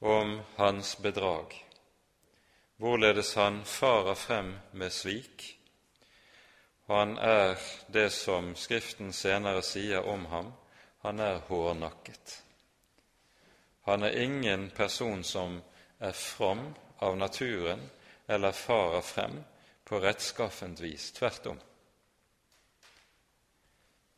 [0.00, 1.54] om hans bedrag,
[2.76, 5.52] hvorledes han farer frem med svik
[6.92, 10.50] han er det som Skriften senere sier om ham,
[11.02, 12.42] han er hårnakket.
[13.82, 15.56] Han er ingen person som
[15.98, 16.68] er from
[17.02, 17.82] av naturen
[18.26, 19.40] eller farer frem
[19.84, 21.10] på rettskaffent vis.
[21.12, 21.58] Tvert om.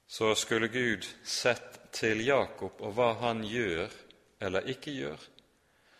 [0.06, 3.88] Så skulle Gud sett til Jakob og hva han gjør
[4.44, 5.18] eller ikke gjør,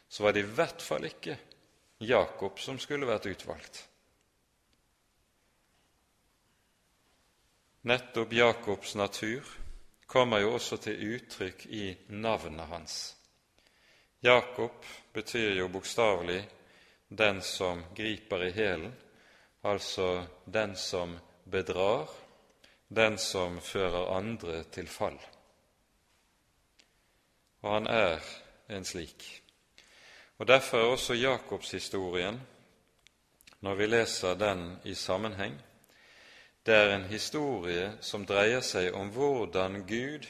[0.09, 1.39] så var det i hvert fall ikke
[2.05, 3.87] Jakob som skulle vært utvalgt.
[7.89, 9.64] Nettopp Jakobs natur
[10.07, 13.17] kommer jo også til uttrykk i navnet hans.
[14.23, 16.49] Jakob betyr jo bokstavelig
[17.09, 18.93] 'den som griper i hælen',
[19.63, 21.19] altså den som
[21.51, 22.09] bedrar,
[22.89, 25.19] den som fører andre til fall.
[27.63, 28.21] Og han er
[28.69, 29.43] en slik.
[30.39, 32.41] Og Derfor er også Jakobshistorien,
[33.61, 35.55] når vi leser den i sammenheng,
[36.67, 40.27] det er en historie som dreier seg om hvordan Gud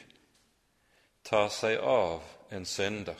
[1.23, 3.19] tar seg av en synder,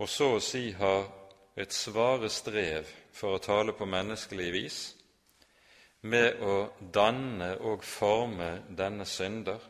[0.00, 1.04] og så å si har
[1.60, 4.78] et svare strev, for å tale på menneskelig vis,
[6.00, 9.60] med å danne og forme denne synder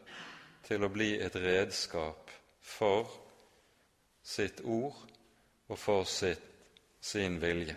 [0.69, 2.31] til å bli et redskap
[2.62, 3.11] for
[4.23, 4.95] sitt ord
[5.66, 6.45] og for sitt,
[7.01, 7.75] sin vilje.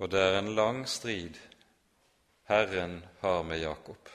[0.00, 1.36] Og det er en lang strid
[2.50, 4.08] Herren har med Jakob.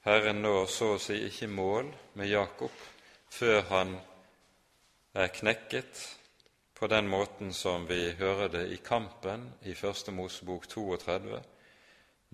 [0.00, 2.80] Herren når så å si ikke mål med Jakob
[3.30, 3.92] før han
[5.14, 6.00] er knekket
[6.74, 11.38] på den måten som vi hører det i kampen i Første Mosebok 32,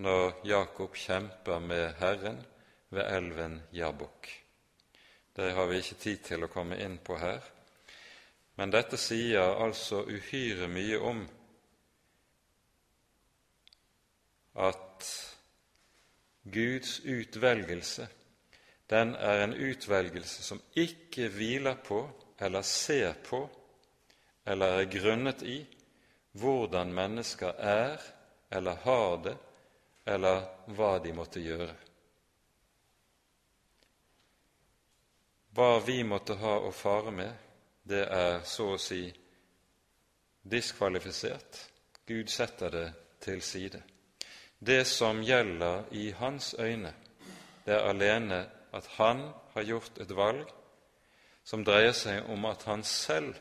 [0.01, 2.41] når Jakob kjemper med Herren
[2.89, 4.33] ved elven Jabok.
[5.37, 7.45] Det har vi ikke tid til å komme inn på her,
[8.57, 11.25] men dette sier altså uhyre mye om
[14.55, 15.07] at
[16.43, 18.09] Guds utvelgelse
[18.91, 22.03] den er en utvelgelse som ikke hviler på
[22.41, 23.47] eller ser på
[24.47, 25.61] eller er grunnet i
[26.33, 28.03] hvordan mennesker er
[28.53, 29.37] eller har det,
[30.05, 30.43] eller
[30.77, 31.75] hva de måtte gjøre.
[35.57, 37.33] Hva vi måtte ha å fare med,
[37.89, 39.07] det er så å si
[40.43, 41.61] diskvalifisert.
[42.09, 42.87] Gud setter det
[43.25, 43.83] til side.
[44.67, 46.95] Det som gjelder i hans øyne,
[47.67, 50.47] det er alene at han har gjort et valg
[51.45, 53.35] som dreier seg om at han selv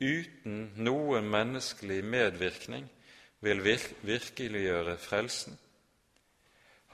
[0.00, 2.88] uten noen menneskelig medvirkning
[3.44, 3.60] vil
[4.02, 5.58] virkeliggjøre frelsen.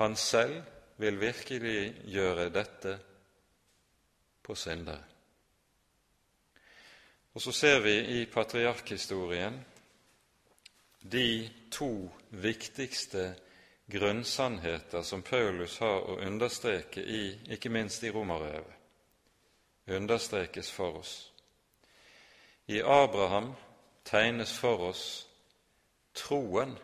[0.03, 0.63] Han selv
[0.99, 2.99] vil virkeliggjøre dette
[4.43, 5.05] på syndere.
[7.35, 9.61] Og så ser vi i patriarkhistorien
[11.01, 13.35] de to viktigste
[13.87, 18.75] grunnsannheter som Paulus har å understreke i, ikke minst i Romerbrevet,
[19.87, 21.15] understrekes for oss.
[22.69, 23.55] I Abraham
[24.05, 25.05] tegnes for oss
[26.13, 26.77] troen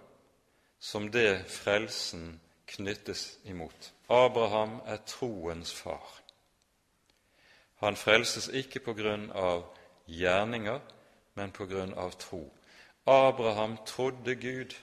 [0.80, 3.92] som det frelsen knyttes imot.
[4.08, 6.20] Abraham er troens far.
[7.84, 9.66] Han frelses ikke på grunn av
[10.08, 10.80] gjerninger,
[11.34, 12.46] men på grunn av tro.
[13.06, 14.74] Abraham trodde Gud,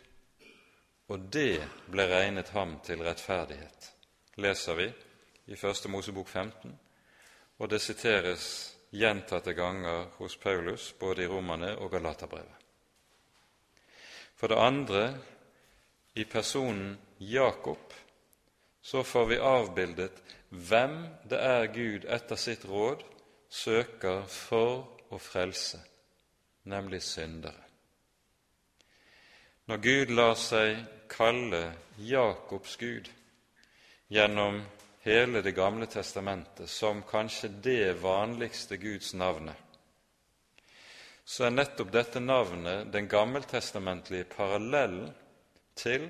[1.08, 3.88] og det ble regnet ham til rettferdighet,
[4.38, 4.86] leser vi
[5.50, 6.76] i Første Mosebok 15,
[7.58, 8.46] og det siteres
[8.94, 12.62] gjentatte ganger hos Paulus både i Romane og Galaterbrevet.
[14.36, 15.02] For det andre,
[16.16, 17.94] i personen Jakob,
[18.82, 20.96] så får vi avbildet hvem
[21.30, 23.02] det er Gud etter sitt råd
[23.50, 25.82] søker for å frelse,
[26.70, 27.61] nemlig syndere.
[29.72, 31.62] Når Gud lar seg kalle
[32.04, 33.06] Jakobs Gud
[34.12, 34.58] gjennom
[35.06, 39.56] hele Det gamle testamentet som kanskje det vanligste Guds navnet,
[41.24, 45.08] så er nettopp dette navnet den gammeltestamentlige parallellen
[45.80, 46.10] til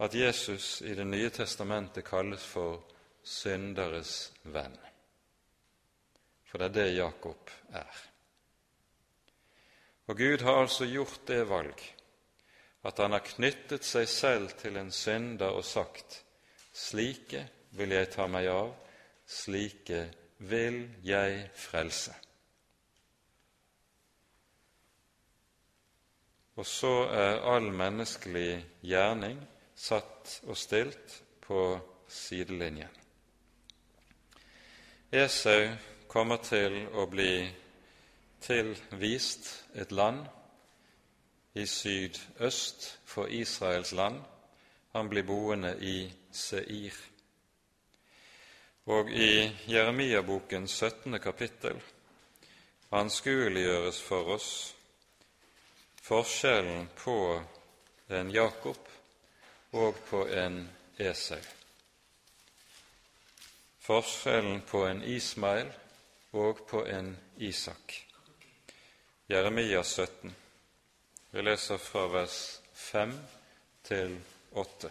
[0.00, 2.80] at Jesus i Det nye testamentet kalles for
[3.20, 4.80] synderes venn.
[6.48, 8.02] For det er det Jakob er.
[10.08, 11.88] Og Gud har altså gjort det valg
[12.86, 16.22] at han har knyttet seg selv til en synder og sagt:"
[16.72, 18.70] Slike vil jeg ta meg av,
[19.26, 20.04] slike
[20.38, 22.14] vil jeg frelse.
[26.58, 29.40] Og så er all menneskelig gjerning
[29.78, 31.62] satt og stilt på
[32.08, 32.94] sidelinjen.
[35.12, 35.70] Esau
[36.08, 37.46] kommer til å bli
[38.42, 40.26] tilvist et land
[41.58, 44.22] i sydøst for Israels land.
[44.92, 46.94] Han blir boende i Seir.
[48.86, 51.18] Og i Jeremia-bokens 17.
[51.20, 51.82] kapittel
[52.90, 54.50] anskueliggjøres for oss
[56.08, 57.18] forskjellen på
[58.08, 58.88] en Jakob
[59.76, 60.62] og på en
[60.98, 61.42] Esau.
[63.84, 65.68] Forskjellen på en Ismail
[66.32, 67.92] og på en Isak.
[69.28, 70.34] Jeremia 17.
[71.30, 73.12] Vi leser fra vers 5
[73.84, 74.14] til
[74.52, 74.90] 8.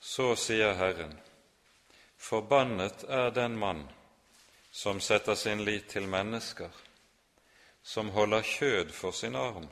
[0.00, 1.12] Så sier Herren,
[2.16, 3.84] forbannet er den mann
[4.72, 6.72] som setter sin lit til mennesker,
[7.82, 9.68] som holder kjød for sin arm,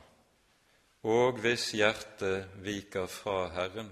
[1.03, 3.89] og hvis hjertet viker fra Herren.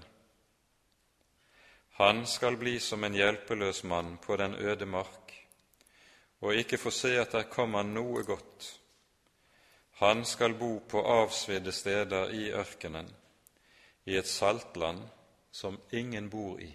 [2.02, 5.34] Han skal bli som en hjelpeløs mann på den øde mark,
[6.40, 8.66] og ikke få se at der kommer noe godt.
[10.00, 13.06] Han skal bo på avsvidde steder i ørkenen,
[14.04, 15.04] i et saltland
[15.52, 16.72] som ingen bor i.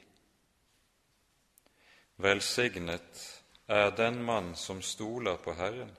[2.24, 3.28] Velsignet
[3.68, 5.92] er den mann som stoler på Herren,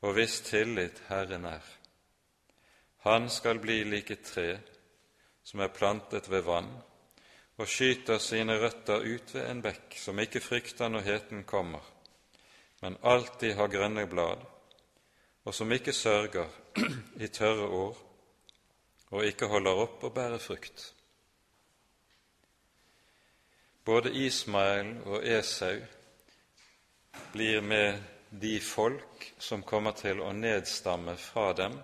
[0.00, 1.72] og hvis tillit Herren er.
[3.04, 4.50] Han skal bli like tre
[5.44, 6.72] som er plantet ved vann,
[7.56, 11.84] og skyter sine røtter ut ved en bekk, som ikke frykter når heten kommer,
[12.82, 14.42] men alltid har grønne blad,
[15.44, 16.50] og som ikke sørger
[17.24, 17.96] i tørre år,
[19.10, 20.90] og ikke holder opp å bære frukt.
[23.86, 25.78] Både Ismael og Esau
[27.32, 31.78] blir med de folk som kommer til å nedstamme fra dem,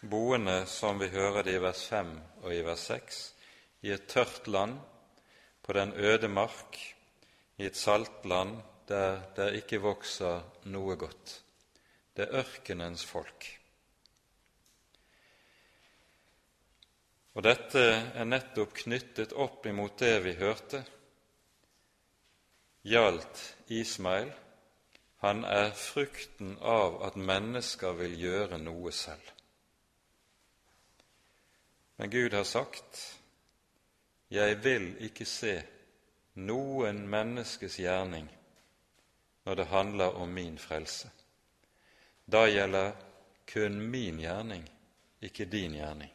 [0.00, 3.20] boende, som vi hører det i vers 5 og i vers 6,
[3.86, 4.78] i et tørt land,
[5.66, 6.78] på den øde mark,
[7.58, 8.58] i et saltland
[8.88, 11.42] der det ikke vokser noe godt.
[12.16, 13.46] Det er ørkenens folk.
[17.36, 17.82] Og dette
[18.14, 20.84] er nettopp knyttet opp imot det vi hørte
[22.86, 24.30] gjaldt Ismail.
[25.24, 29.32] Han er frukten av at mennesker vil gjøre noe selv.
[31.96, 33.15] Men Gud har sagt,
[34.30, 35.62] 'Jeg vil ikke se
[36.34, 38.26] noen menneskes gjerning
[39.44, 41.10] når det handler om min frelse.'
[42.26, 42.92] Da gjelder
[43.46, 44.64] kun min gjerning,
[45.22, 46.10] ikke din gjerning.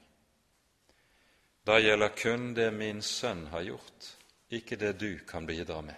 [1.64, 4.18] Da gjelder kun det min sønn har gjort,
[4.50, 5.96] ikke det du kan bidra med.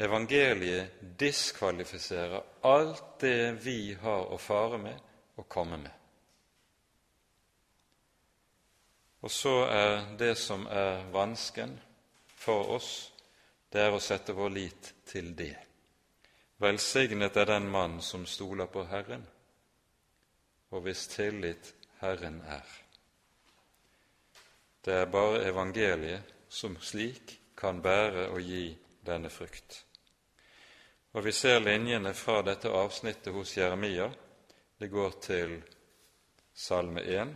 [0.00, 4.96] Evangeliet diskvalifiserer alt det vi har å fare med
[5.36, 5.99] og komme med.
[9.20, 11.74] Og så er det som er vansken
[12.40, 13.12] for oss,
[13.72, 15.56] det er å sette vår lit til det.
[16.60, 19.26] Velsignet er den mann som stoler på Herren,
[20.70, 22.64] og hvis tillit Herren er.
[24.84, 28.70] Det er bare evangeliet som slik kan bære og gi
[29.04, 29.82] denne frukt.
[31.12, 34.08] Og vi ser linjene fra dette avsnittet hos Jeremia.
[34.78, 35.56] Det går til
[36.54, 37.34] Salme 1,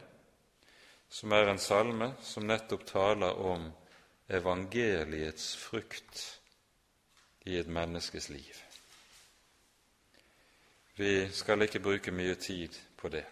[1.14, 3.68] som er en salme som nettopp taler om
[4.26, 6.22] evangeliets frukt
[7.46, 8.56] i et menneskes liv.
[10.98, 13.22] Vi skal ikke bruke mye tid på det.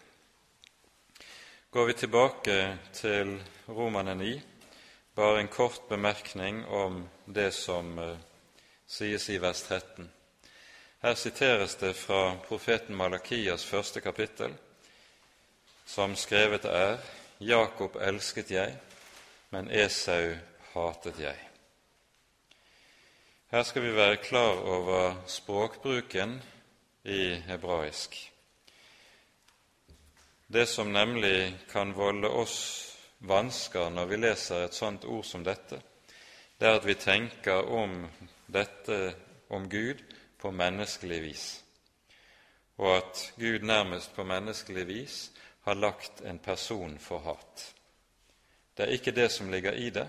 [1.74, 2.56] Går vi tilbake
[2.94, 3.32] til
[3.66, 4.30] Romane 9,
[5.18, 8.12] bare en kort bemerkning om det som uh,
[8.86, 10.06] sies i vers 13.
[11.02, 14.54] Her siteres det fra profeten Malakias første kapittel,
[15.86, 17.02] som skrevet er:"
[17.42, 18.74] Jakob elsket jeg,
[19.50, 20.34] men Esau
[20.72, 21.38] hatet jeg.
[23.50, 26.36] Her skal vi være klar over språkbruken
[27.04, 28.14] i hebraisk.
[30.46, 32.56] Det som nemlig kan volde oss
[33.18, 35.82] vansker når vi leser et sånt ord som dette,
[36.58, 38.06] det er at vi tenker om
[38.46, 39.02] dette
[39.50, 39.98] om Gud
[40.38, 41.46] på menneskelig vis,
[42.78, 45.22] og at Gud nærmest på menneskelig vis
[45.62, 47.74] har lagt en person for hat.
[48.74, 50.08] Det er ikke det som ligger i det.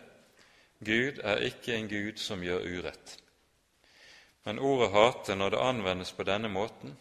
[0.79, 3.17] Gud er ikke en Gud som gjør urett.
[4.43, 6.97] Men ordet hate, når det anvendes på denne måten,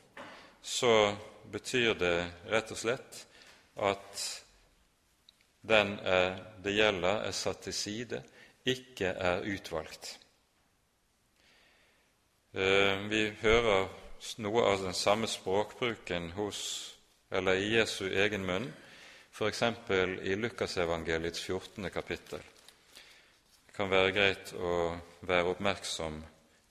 [0.63, 1.17] så
[1.51, 2.17] betyr det
[2.51, 3.25] rett og slett
[3.83, 4.23] at
[5.63, 8.23] den er, det gjelder, er satt til side,
[8.67, 10.19] ikke er utvalgt.
[12.55, 13.89] Eh, vi hører
[14.43, 16.92] noe av den samme språkbruken hos,
[17.33, 18.69] eller i Jesu egen munn,
[19.33, 19.63] f.eks.
[20.23, 21.91] i Lukasevangeliets 14.
[21.91, 22.43] kapittel.
[23.67, 24.73] Det kan være greit å
[25.25, 26.19] være oppmerksom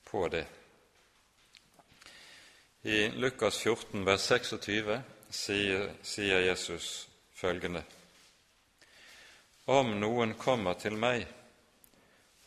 [0.05, 0.45] på det.
[2.84, 7.84] I Lukas 14, vers 26 sier, sier Jesus følgende.:
[9.66, 11.26] Om noen kommer til meg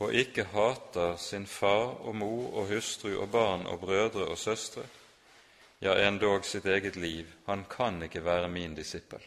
[0.02, 4.82] og ikke hater sin far og mor og hustru og barn og brødre og søstre,
[5.80, 9.22] ja, endog sitt eget liv, han kan ikke være min disippel.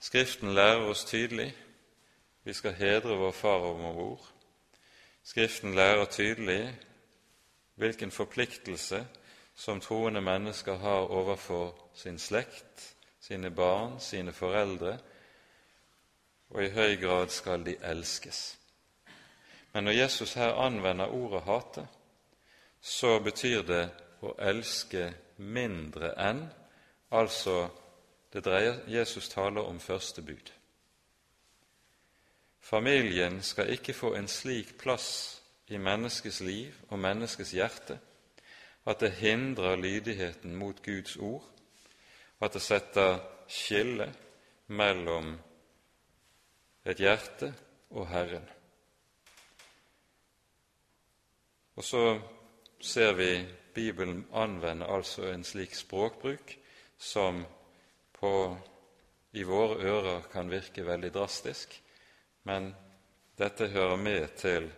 [0.00, 1.54] Skriften lærer oss tydelig
[2.48, 4.20] vi skal hedre vår far og vår mor.
[5.22, 6.78] Skriften lærer tydelig
[7.74, 9.06] hvilken forpliktelse
[9.54, 14.98] som troende mennesker har overfor sin slekt, sine barn, sine foreldre,
[16.50, 18.58] og i høy grad skal de elskes.
[19.72, 21.86] Men når Jesus her anvender ordet hate,
[22.80, 23.84] så betyr det
[24.22, 26.44] å elske mindre enn,
[27.10, 27.68] altså
[28.32, 30.52] det dreier Jesus taler om første bud.
[32.60, 37.98] Familien skal ikke få en slik plass i menneskets liv og menneskets hjerte
[38.88, 41.44] at det hindrer lydigheten mot Guds ord,
[42.40, 43.18] at det setter
[43.48, 44.06] skille
[44.66, 45.34] mellom
[46.84, 47.52] et hjerte
[47.90, 48.48] og Herren.
[51.76, 52.02] Og så
[52.80, 56.56] ser vi Bibelen anvende altså en slik språkbruk
[56.98, 57.44] som
[58.12, 58.56] på,
[59.32, 61.74] i våre ører kan virke veldig drastisk,
[62.42, 62.72] men
[63.38, 64.70] dette hører med til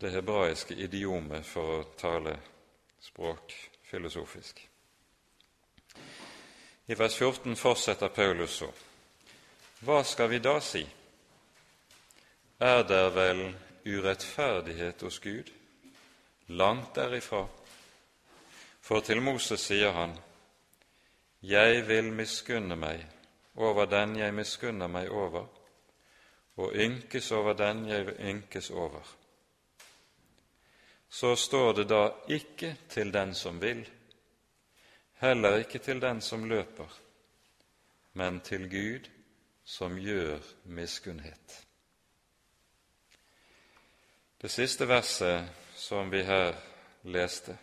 [0.00, 2.38] det hebraiske idiomet for å tale
[3.00, 3.52] språk
[3.90, 4.62] filosofisk.
[6.86, 8.70] I vers 14 fortsetter Paulus så.:
[9.84, 10.86] Hva skal vi da si?
[12.60, 15.52] Er der vel urettferdighet hos Gud?
[16.50, 17.44] Langt derifra.
[18.80, 20.18] For til Moses sier han:"
[21.42, 23.06] Jeg vil miskunne meg
[23.56, 25.46] over den jeg miskunner meg over,
[26.56, 29.16] og ynkes over den jeg ynkes over
[31.10, 33.82] så står det da ikke til den som vil,
[35.18, 37.00] heller ikke til den som løper,
[38.12, 39.08] men til Gud
[39.64, 41.66] som gjør miskunnhet.
[44.42, 45.48] Det siste verset
[45.80, 46.52] som vi her
[47.08, 47.56] leste,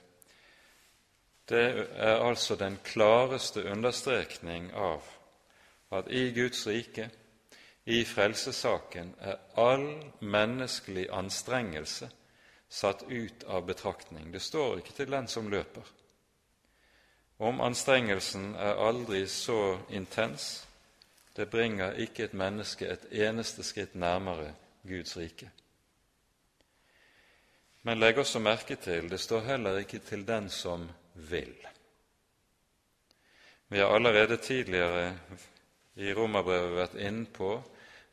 [1.47, 5.05] det er altså den klareste understrekning av
[5.95, 7.09] at i Guds rike,
[7.85, 9.85] i frelsessaken, er all
[10.19, 12.09] menneskelig anstrengelse
[12.67, 14.31] satt ut av betraktning.
[14.31, 15.85] Det står ikke til den som løper.
[17.39, 20.65] Om anstrengelsen er aldri så intens,
[21.37, 24.51] det bringer ikke et menneske et eneste skritt nærmere
[24.83, 25.51] Guds rike.
[27.87, 31.67] Men legg også merke til det står heller ikke 'til den som vil'.
[33.69, 35.19] Vi har allerede tidligere
[35.95, 37.63] i Romerbrevet vært inne på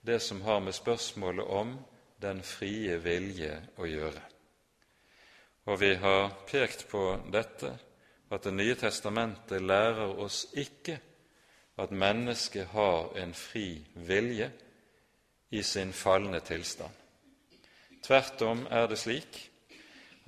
[0.07, 1.79] det som har med spørsmålet om
[2.23, 4.21] den frie vilje å gjøre.
[5.67, 7.79] Og vi har pekt på dette
[8.31, 11.01] at Det nye testamentet lærer oss ikke
[11.79, 14.53] at mennesket har en fri vilje
[15.51, 16.93] i sin falne tilstand.
[18.03, 19.51] Tvert om er det slik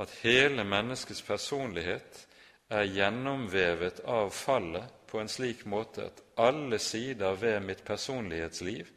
[0.02, 2.26] at hele menneskets personlighet
[2.68, 8.90] er gjennomvevet av fallet på en slik måte at alle sider ved mitt personlighetsliv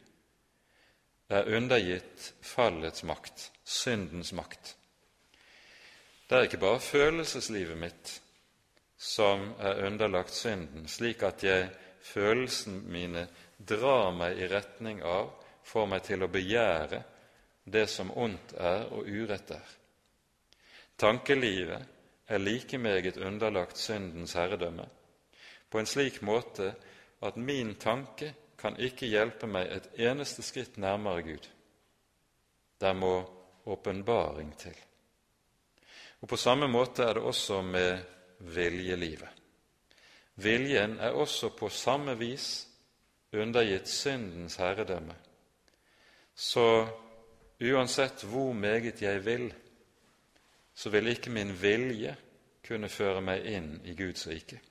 [1.30, 4.74] er undergitt fallets makt, syndens makt.
[6.30, 8.16] Det er ikke bare følelseslivet mitt
[9.00, 11.70] som er underlagt synden, slik at jeg,
[12.04, 13.28] følelsene mine
[13.60, 15.30] drar meg i retning av,
[15.64, 17.04] får meg til å begjære
[17.70, 19.79] det som ondt er og urett er.
[21.00, 21.86] Tankelivet
[22.28, 24.86] er like meget underlagt syndens herredømme,
[25.70, 26.74] på en slik måte
[27.22, 31.48] at min tanke kan ikke hjelpe meg et eneste skritt nærmere Gud.
[32.82, 33.14] Der må
[33.66, 34.76] åpenbaring til.
[36.22, 38.00] Og På samme måte er det også med
[38.40, 39.30] viljelivet.
[40.36, 42.68] Viljen er også på samme vis
[43.34, 45.16] undergitt syndens herredømme.
[46.36, 46.88] Så
[47.62, 49.54] uansett hvor meget jeg vil,
[50.80, 52.14] så vil ikke min vilje
[52.64, 54.62] kunne føre meg inn i Guds rike.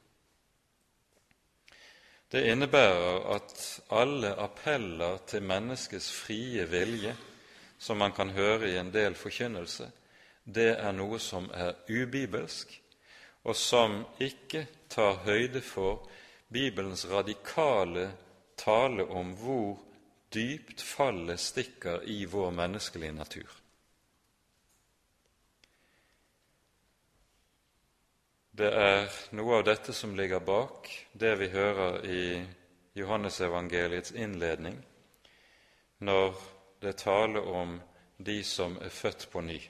[2.32, 7.12] Det innebærer at alle appeller til menneskets frie vilje,
[7.78, 9.90] som man kan høre i en del forkynnelse,
[10.44, 12.72] det er noe som er ubibelsk,
[13.44, 16.08] og som ikke tar høyde for
[16.52, 18.10] Bibelens radikale
[18.56, 19.76] tale om hvor
[20.34, 23.67] dypt fallet stikker i vår menneskelige natur.
[28.58, 29.04] Det er
[29.38, 32.22] noe av dette som ligger bak det vi hører i
[32.98, 34.80] Johannesevangeliets innledning,
[36.02, 36.34] når
[36.82, 37.76] det taler om
[38.18, 39.60] de som er født på ny.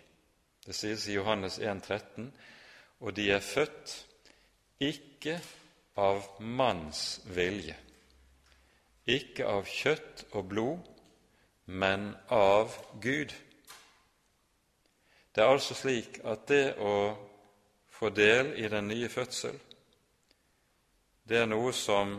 [0.65, 2.33] Det sies i Johannes 1, 13,
[3.05, 3.99] og de er født
[4.81, 5.37] ikke
[6.01, 7.77] av manns vilje,
[9.05, 10.93] ikke av kjøtt og blod,
[11.67, 12.73] men av
[13.05, 13.37] Gud.
[15.37, 16.95] Det er altså slik at det å
[17.99, 19.57] får del i den nye fødsel,
[21.27, 22.13] det er noe som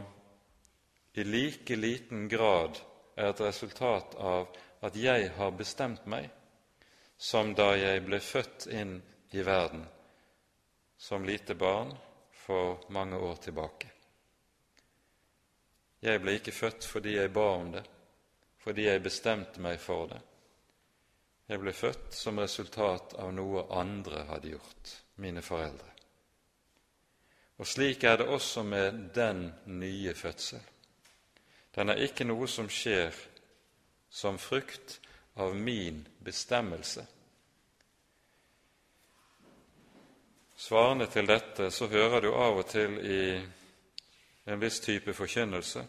[1.14, 2.76] i like liten grad
[3.16, 4.52] er et resultat av
[4.84, 6.28] at jeg har bestemt meg,
[7.18, 8.98] som da jeg ble født inn
[9.32, 9.88] i verden
[11.00, 11.96] som lite barn
[12.44, 13.88] for mange år tilbake.
[16.04, 17.86] Jeg ble ikke født fordi jeg ba om det,
[18.60, 20.20] fordi jeg bestemte meg for det.
[21.48, 25.88] Jeg ble født som resultat av noe andre hadde gjort mine foreldre.
[27.60, 30.62] Og slik er det også med den nye fødsel.
[31.76, 33.16] Den er ikke noe som skjer
[34.10, 35.00] som frukt
[35.36, 37.06] av min bestemmelse.
[40.60, 43.22] Svarende til dette så hører du av og til i
[44.50, 45.86] en viss type forkynnelse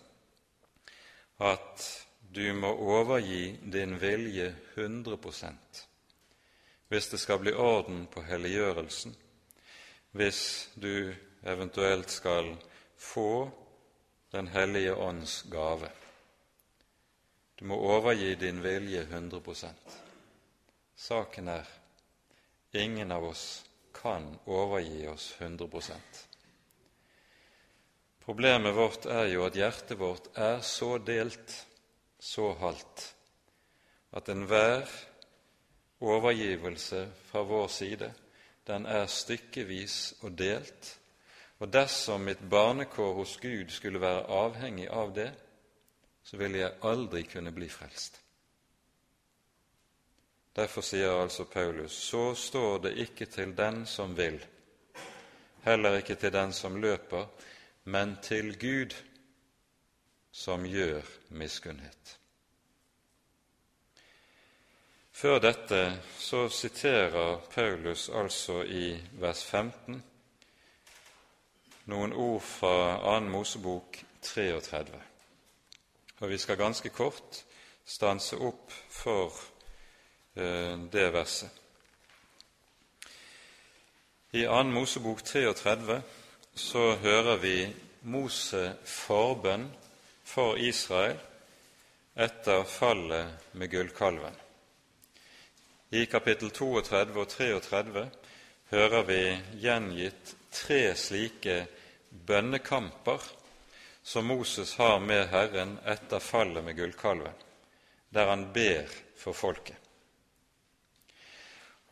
[1.40, 1.86] at
[2.34, 5.16] du må overgi din vilje 100
[6.90, 9.14] hvis det skal bli orden på helliggjørelsen,
[10.18, 11.12] hvis du
[11.46, 12.56] eventuelt skal
[12.98, 13.50] få
[14.30, 15.88] Den hellige ånds gave.
[17.58, 19.96] Du må overgi din vilje 100%
[20.96, 21.66] Saken er
[22.72, 26.22] ingen av oss kan overgi oss 100%
[28.22, 31.66] Problemet vårt er jo at hjertet vårt er så delt,
[32.20, 33.14] så halvt,
[34.14, 34.86] at enhver
[36.00, 38.12] overgivelse fra vår side,
[38.66, 40.96] den er stykkevis og delt,
[41.60, 45.30] og dersom mitt barnekår hos Gud skulle være avhengig av det,
[46.24, 48.20] så ville jeg aldri kunne bli frelst.
[50.56, 54.40] Derfor sier altså Paulus, så står det ikke til den som vil,
[55.64, 57.26] heller ikke til den som løper,
[57.84, 58.96] men til Gud
[60.32, 62.19] som gjør miskunnhet.
[65.20, 65.78] Før dette
[66.16, 69.98] så siterer Paulus altså i vers 15
[71.92, 73.26] noen ord fra 2.
[73.28, 75.02] Mosebok 33.
[76.20, 77.42] Og vi skal ganske kort
[77.84, 79.36] stanse opp for
[80.40, 81.52] eh, det verset.
[84.32, 84.62] I 2.
[84.72, 86.00] Mosebok 33
[86.54, 87.56] så hører vi
[88.08, 89.68] Mose forbønn
[90.24, 91.20] for Israel
[92.16, 94.39] etter fallet med gullkalven.
[95.90, 98.02] I kapittel 32 og 33
[98.70, 99.22] hører vi
[99.58, 101.64] gjengitt tre slike
[102.28, 103.24] bønnekamper
[104.06, 107.34] som Moses har med Herren etter fallet med gullkalven,
[108.14, 108.86] der han ber
[109.18, 109.74] for folket.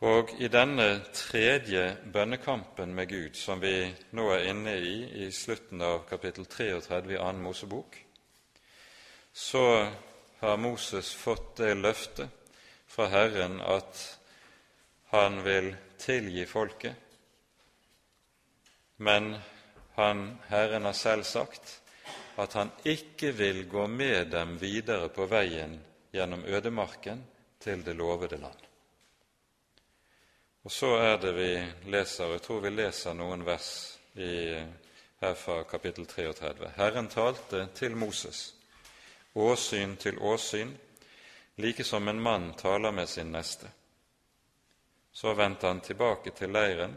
[0.07, 3.83] Og i denne tredje bønnekampen med Gud, som vi
[4.15, 7.99] nå er inne i i slutten av kapittel 33 i annen Mosebok,
[9.35, 9.67] så
[10.39, 12.38] har Moses fått det løftet
[12.89, 14.01] fra Herren at
[15.13, 16.95] han vil tilgi folket,
[18.97, 19.35] men
[19.95, 21.81] han, Herren har selv sagt
[22.39, 25.77] at han ikke vil gå med dem videre på veien
[26.11, 27.23] gjennom ødemarken
[27.59, 28.65] til det lovede land.
[30.63, 31.51] Og så er det vi
[31.91, 33.71] leser, og jeg tror vi leser noen vers
[34.15, 34.59] i,
[35.19, 36.71] her fra kapittel 33.
[36.75, 38.53] Herren talte til Moses,
[39.35, 40.71] åsyn til åsyn,
[41.59, 43.67] like som en mann taler med sin neste.
[45.11, 46.93] Så vendte han tilbake til leiren,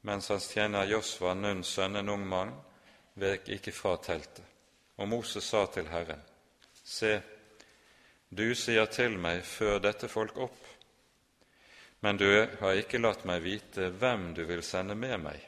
[0.00, 2.54] mens hans tjener Josva, Nuns sønn, en ung mann,
[3.20, 4.46] vek ikke fra teltet.
[4.96, 6.22] Og Moses sa til Herren,
[6.84, 7.20] Se,
[8.28, 10.64] du sier til meg, før dette folk opp,
[12.00, 12.30] men du
[12.60, 15.44] har ikke latt meg vite hvem du vil sende med meg,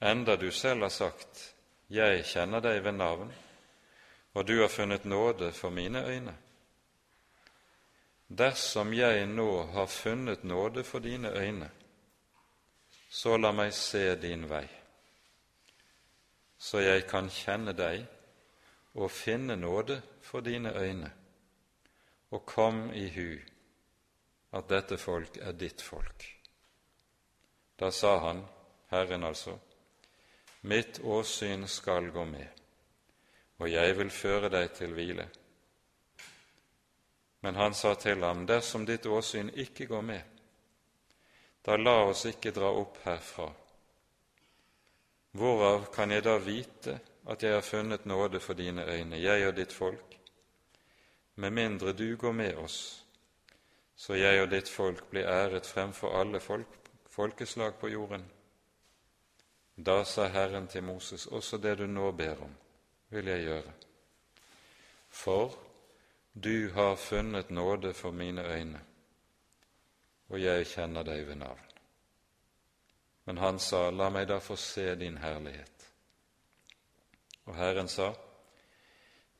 [0.00, 1.54] enda du selv har sagt,
[1.88, 3.32] Jeg kjenner deg ved navn,
[4.34, 6.36] og du har funnet nåde for mine øyne.
[8.30, 11.70] Dersom jeg nå har funnet nåde for dine øyne,
[13.10, 14.68] så la meg se din vei,
[16.58, 18.04] så jeg kan kjenne deg
[18.94, 21.10] og finne nåde for dine øyne,
[22.30, 23.34] og kom i hu
[24.52, 26.28] at dette folk er ditt folk.
[27.80, 28.44] Da sa han,
[28.90, 29.58] Herren altså,
[30.62, 32.46] mitt åsyn skal gå med,
[33.58, 35.26] og jeg vil føre deg til hvile.
[37.40, 40.22] Men han sa til ham, dersom ditt åsyn ikke går med,
[41.64, 43.48] da la oss ikke dra opp herfra.
[45.36, 46.96] Hvorav kan jeg da vite
[47.30, 50.16] at jeg har funnet nåde for dine øyne, jeg og ditt folk,
[51.34, 53.04] med mindre du går med oss,
[53.96, 56.76] så jeg og ditt folk blir æret fremfor alle folk,
[57.08, 58.24] folkeslag på jorden.
[59.76, 62.52] Da sa Herren til Moses, også det du nå ber om,
[63.08, 63.72] vil jeg gjøre.
[65.08, 65.69] For
[66.32, 68.80] du har funnet nåde for mine øyne,
[70.28, 71.66] og jeg kjenner deg ved navn.
[73.24, 75.86] Men han sa, La meg da få se din herlighet.
[77.44, 78.12] Og Herren sa,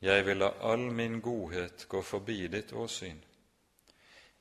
[0.01, 3.25] Jeg vil la all min godhet gå forbi ditt åsyn.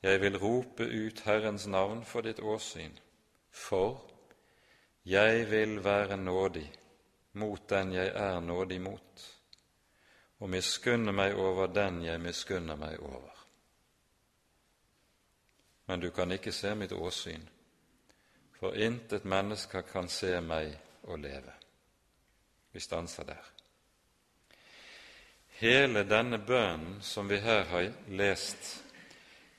[0.02, 2.98] Jeg vil rope ut Herrens navn for ditt åsyn,
[3.50, 4.10] for
[5.04, 6.72] jeg vil være nådig
[7.32, 9.39] mot den jeg er nådig mot,
[10.40, 13.36] og miskunne meg over den jeg miskunner meg over.
[15.86, 17.42] Men du kan ikke se mitt åsyn,
[18.60, 21.52] for intet menneske kan se meg og leve.
[22.72, 23.48] Vi stanser der.
[25.60, 28.84] Hele denne bønnen som vi her har lest,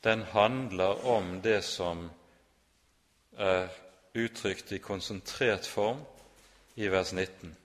[0.04, 2.08] den handler om det som
[3.38, 3.68] er
[4.18, 6.02] uttrykt i konsentrert form
[6.76, 7.58] i vers 19.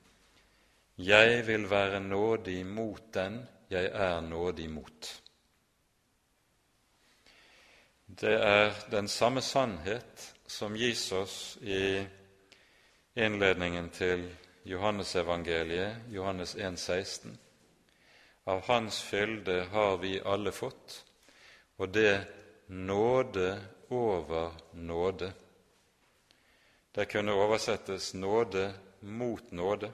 [0.96, 5.22] Jeg vil være nådig mot den jeg er nådig mot.
[8.06, 12.06] Det er den samme sannhet som gis oss i
[13.14, 14.28] innledningen til
[14.64, 17.34] Johannesevangeliet, Johannes 1,16.
[18.46, 21.02] Av Hans fylde har vi alle fått,
[21.76, 22.20] og det
[22.66, 23.58] nåde
[23.90, 25.32] over nåde.
[26.94, 28.70] Det kunne oversettes nåde
[29.00, 29.90] mot nåde,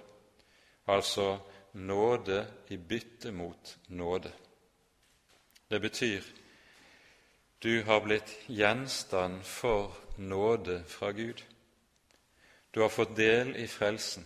[0.93, 1.38] altså
[1.72, 4.32] nåde i bytte mot nåde.
[5.68, 6.22] Det betyr
[7.62, 11.45] du har blitt gjenstand for nåde fra Gud.
[12.70, 14.24] Du har fått del i frelsen.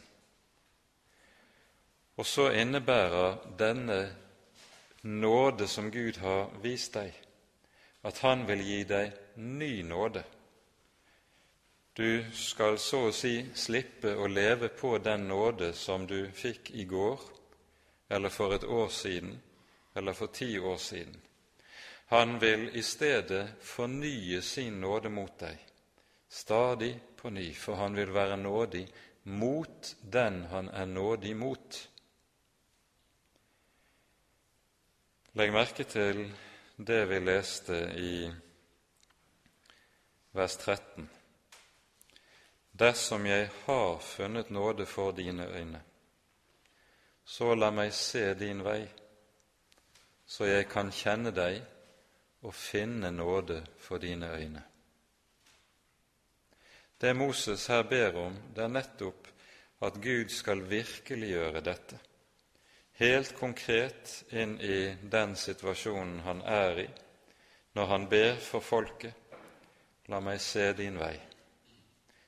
[2.17, 3.99] Og så innebærer denne
[5.03, 7.12] nåde som Gud har vist deg,
[8.03, 10.25] at Han vil gi deg ny nåde.
[11.97, 16.85] Du skal så å si slippe å leve på den nåde som du fikk i
[16.85, 17.23] går,
[18.13, 19.33] eller for et år siden,
[19.97, 21.17] eller for ti år siden.
[22.13, 25.57] Han vil i stedet fornye sin nåde mot deg,
[26.29, 28.85] stadig på ny, for han vil være nådig
[29.33, 31.83] mot den han er nådig mot.
[35.33, 36.27] Legg merke til
[36.77, 38.17] det vi leste i
[40.37, 41.16] vers 13.
[42.79, 45.81] Dersom jeg har funnet nåde for dine øyne,
[47.24, 48.83] så la meg se din vei,
[50.27, 51.62] så jeg kan kjenne deg
[52.43, 54.62] og finne nåde for dine øyne.
[57.01, 59.29] Det Moses her ber om, det er nettopp
[59.83, 61.99] at Gud skal virkeliggjøre dette,
[63.01, 66.89] helt konkret inn i den situasjonen han er i
[67.77, 69.12] når han ber for folket,
[70.09, 71.16] la meg se din vei,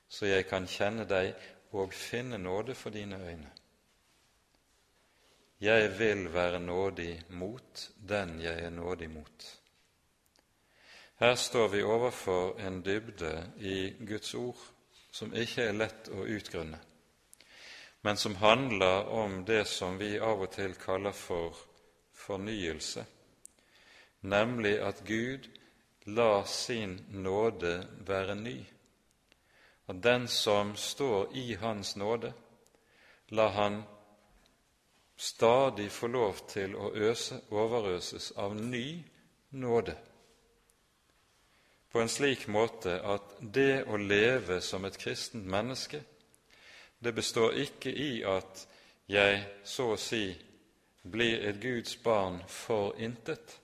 [0.09, 1.35] så jeg kan kjenne deg
[1.77, 3.51] og finne nåde for dine øyne.
[5.61, 9.47] Jeg vil være nådig mot den jeg er nådig mot.
[11.19, 14.59] Her står vi overfor en dybde i Guds ord
[15.13, 16.79] som ikke er lett å utgrunne,
[18.07, 21.59] men som handler om det som vi av og til kaller for
[22.15, 23.03] fornyelse,
[24.21, 25.49] nemlig at Gud
[26.07, 28.57] lar sin nåde være ny,
[29.89, 32.33] at den som står i Hans nåde,
[33.29, 33.83] lar han
[35.17, 39.03] stadig få lov til å øse, overøses av ny
[39.51, 39.97] nåde.
[41.89, 46.03] På en slik måte at det å leve som et kristent menneske,
[46.99, 48.67] det består ikke i at
[49.09, 50.27] jeg så å si
[51.03, 53.57] blir et Guds barn for intet,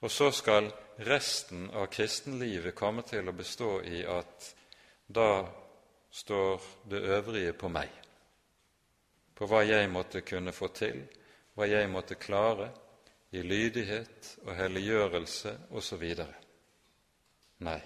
[0.00, 0.72] og så skal
[1.06, 4.54] resten av kristenlivet komme til å bestå i at
[5.10, 5.48] da
[6.10, 7.90] står det øvrige på meg,
[9.34, 11.02] på hva jeg måtte kunne få til,
[11.54, 12.68] hva jeg måtte klare
[13.34, 16.04] i lydighet og helliggjørelse osv.
[17.66, 17.80] Nei.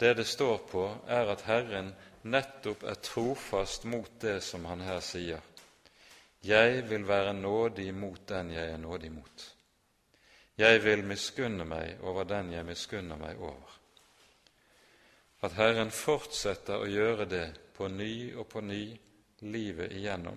[0.00, 1.90] Det det står på, er at Herren
[2.22, 5.42] nettopp er trofast mot det som han her sier.
[6.46, 9.44] Jeg vil være nådig mot den jeg er nådig mot.
[10.56, 13.79] Jeg vil miskunne meg over den jeg miskunner meg over.
[15.40, 18.82] At Herren fortsetter å gjøre det på ny og på ny
[19.48, 20.36] livet igjennom,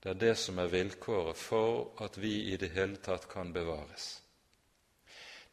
[0.00, 4.20] det er det som er vilkåret for at vi i det hele tatt kan bevares.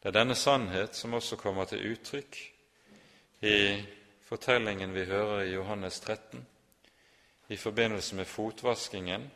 [0.00, 2.38] Det er denne sannhet som også kommer til uttrykk
[3.44, 3.58] i
[4.28, 6.46] fortellingen vi hører i Johannes 13
[7.48, 9.30] i forbindelse med fotvaskingen,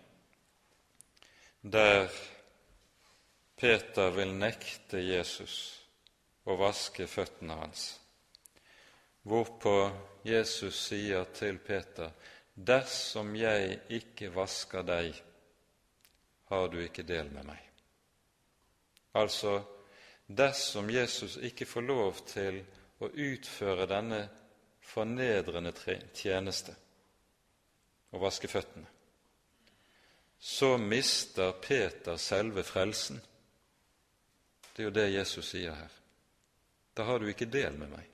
[1.62, 2.08] der
[3.56, 5.54] Peter vil nekte Jesus
[6.44, 7.84] å vaske føttene hans,
[9.22, 9.90] hvorpå
[10.24, 12.10] Jesus sier til Peter:"
[12.54, 15.16] Dersom jeg ikke vasker deg,
[16.52, 17.62] har du ikke del med meg.
[19.16, 19.62] Altså,
[20.28, 22.60] dersom Jesus ikke får lov til
[23.00, 24.20] å utføre denne
[24.84, 25.72] fornedrende
[26.12, 26.76] tjeneste
[28.12, 28.86] og vaske føttene,
[30.38, 33.20] så mister Peter selve frelsen.
[34.76, 36.00] Det er jo det Jesus sier her.
[36.92, 38.11] Da har du ikke del med meg.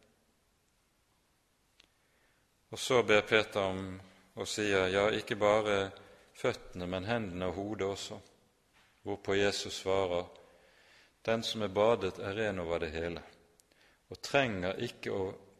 [2.71, 4.01] Og så ber Peter om
[4.39, 5.79] og sier ja, ikke bare
[6.39, 8.19] føttene, men hendene og hodet også,
[9.03, 10.29] hvorpå Jesus svarer
[11.27, 13.25] den som er badet, er ren over det hele
[14.09, 15.12] og trenger ikke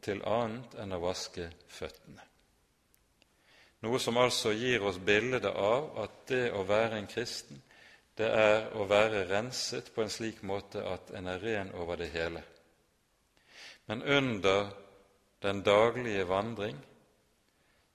[0.05, 2.23] til annet enn å vaske føttene.
[3.85, 7.61] Noe som altså gir oss bildet av at det å være en kristen,
[8.19, 12.09] det er å være renset på en slik måte at en er ren over det
[12.11, 12.43] hele.
[13.87, 14.73] Men under
[15.45, 16.81] den daglige vandring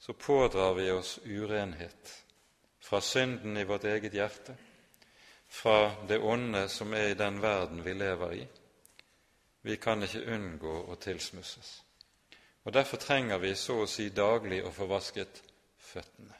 [0.03, 2.25] så pådrar vi oss urenhet
[2.79, 4.55] fra synden i vårt eget hjerte,
[5.47, 8.47] fra det onde som er i den verden vi lever i.
[9.61, 11.69] Vi kan ikke unngå å tilsmusses.
[12.63, 15.39] Og Derfor trenger vi så å si daglig å få vasket
[15.77, 16.35] føttene.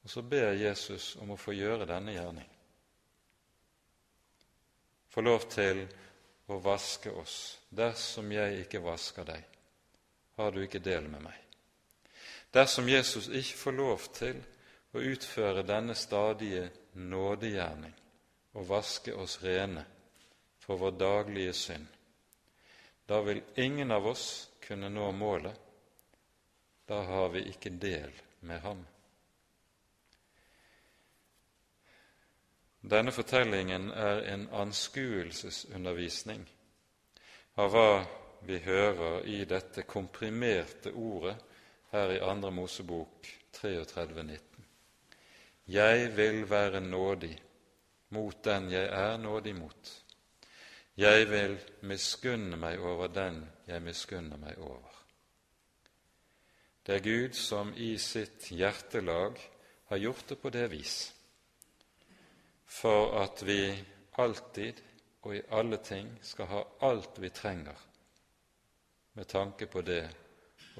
[0.00, 2.48] Og så ber Jesus om å få gjøre denne gjerning.
[5.12, 5.84] Få lov til
[6.48, 7.36] å vaske oss.
[7.68, 9.44] Dersom jeg ikke vasker deg,
[10.40, 11.49] har du ikke del med meg.
[12.50, 14.40] Dersom Jesus ikke får lov til
[14.92, 16.66] å utføre denne stadige
[16.98, 17.94] nådegjerning
[18.58, 19.84] og vaske oss rene
[20.58, 21.86] for vår daglige synd.
[23.06, 25.54] Da vil ingen av oss kunne nå målet.
[26.86, 28.82] Da har vi ikke del med ham.
[32.80, 36.46] Denne fortellingen er en anskuelsesundervisning
[37.60, 37.90] av hva
[38.48, 41.36] vi hører i dette komprimerte ordet
[41.90, 43.26] her i Andre Mosebok
[43.56, 44.38] 33,19.
[45.66, 47.42] Jeg vil være nådig
[48.10, 49.90] mot den jeg er nådig mot.
[50.96, 54.88] Jeg vil miskunne meg over den jeg miskunner meg over.
[56.86, 59.38] Det er Gud som i sitt hjertelag
[59.90, 60.96] har gjort det på det vis,
[62.66, 63.60] for at vi
[64.18, 64.80] alltid
[65.22, 67.86] og i alle ting skal ha alt vi trenger
[69.12, 70.04] med tanke på det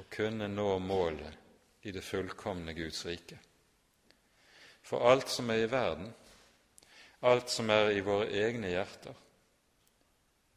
[0.00, 3.38] å kunne nå målet i det fullkomne Guds rike.
[4.82, 6.12] For alt som er i verden,
[7.20, 9.16] alt som er i våre egne hjerter,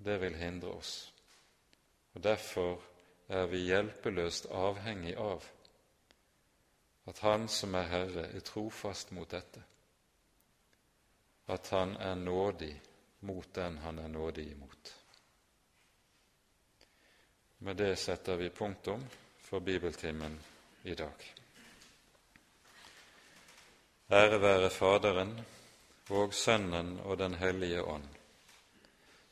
[0.03, 0.93] det vil hindre oss.
[2.13, 2.79] Og Derfor
[3.27, 5.45] er vi hjelpeløst avhengig av
[7.07, 9.63] at Han som er Herre, er trofast mot dette,
[11.47, 12.73] at Han er nådig
[13.27, 14.93] mot den Han er nådig imot.
[17.59, 19.03] Med det setter vi punktum
[19.53, 20.39] for bibeltimen
[20.83, 21.33] i dag.
[24.09, 25.35] Ære være Faderen
[26.09, 28.07] og Sønnen og Den hellige ånd,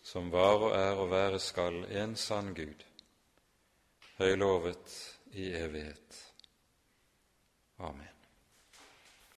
[0.03, 2.85] som var og er og være skal en sann Gud,
[4.21, 4.95] høylovet
[5.33, 6.23] i evighet.
[7.79, 8.10] Amen.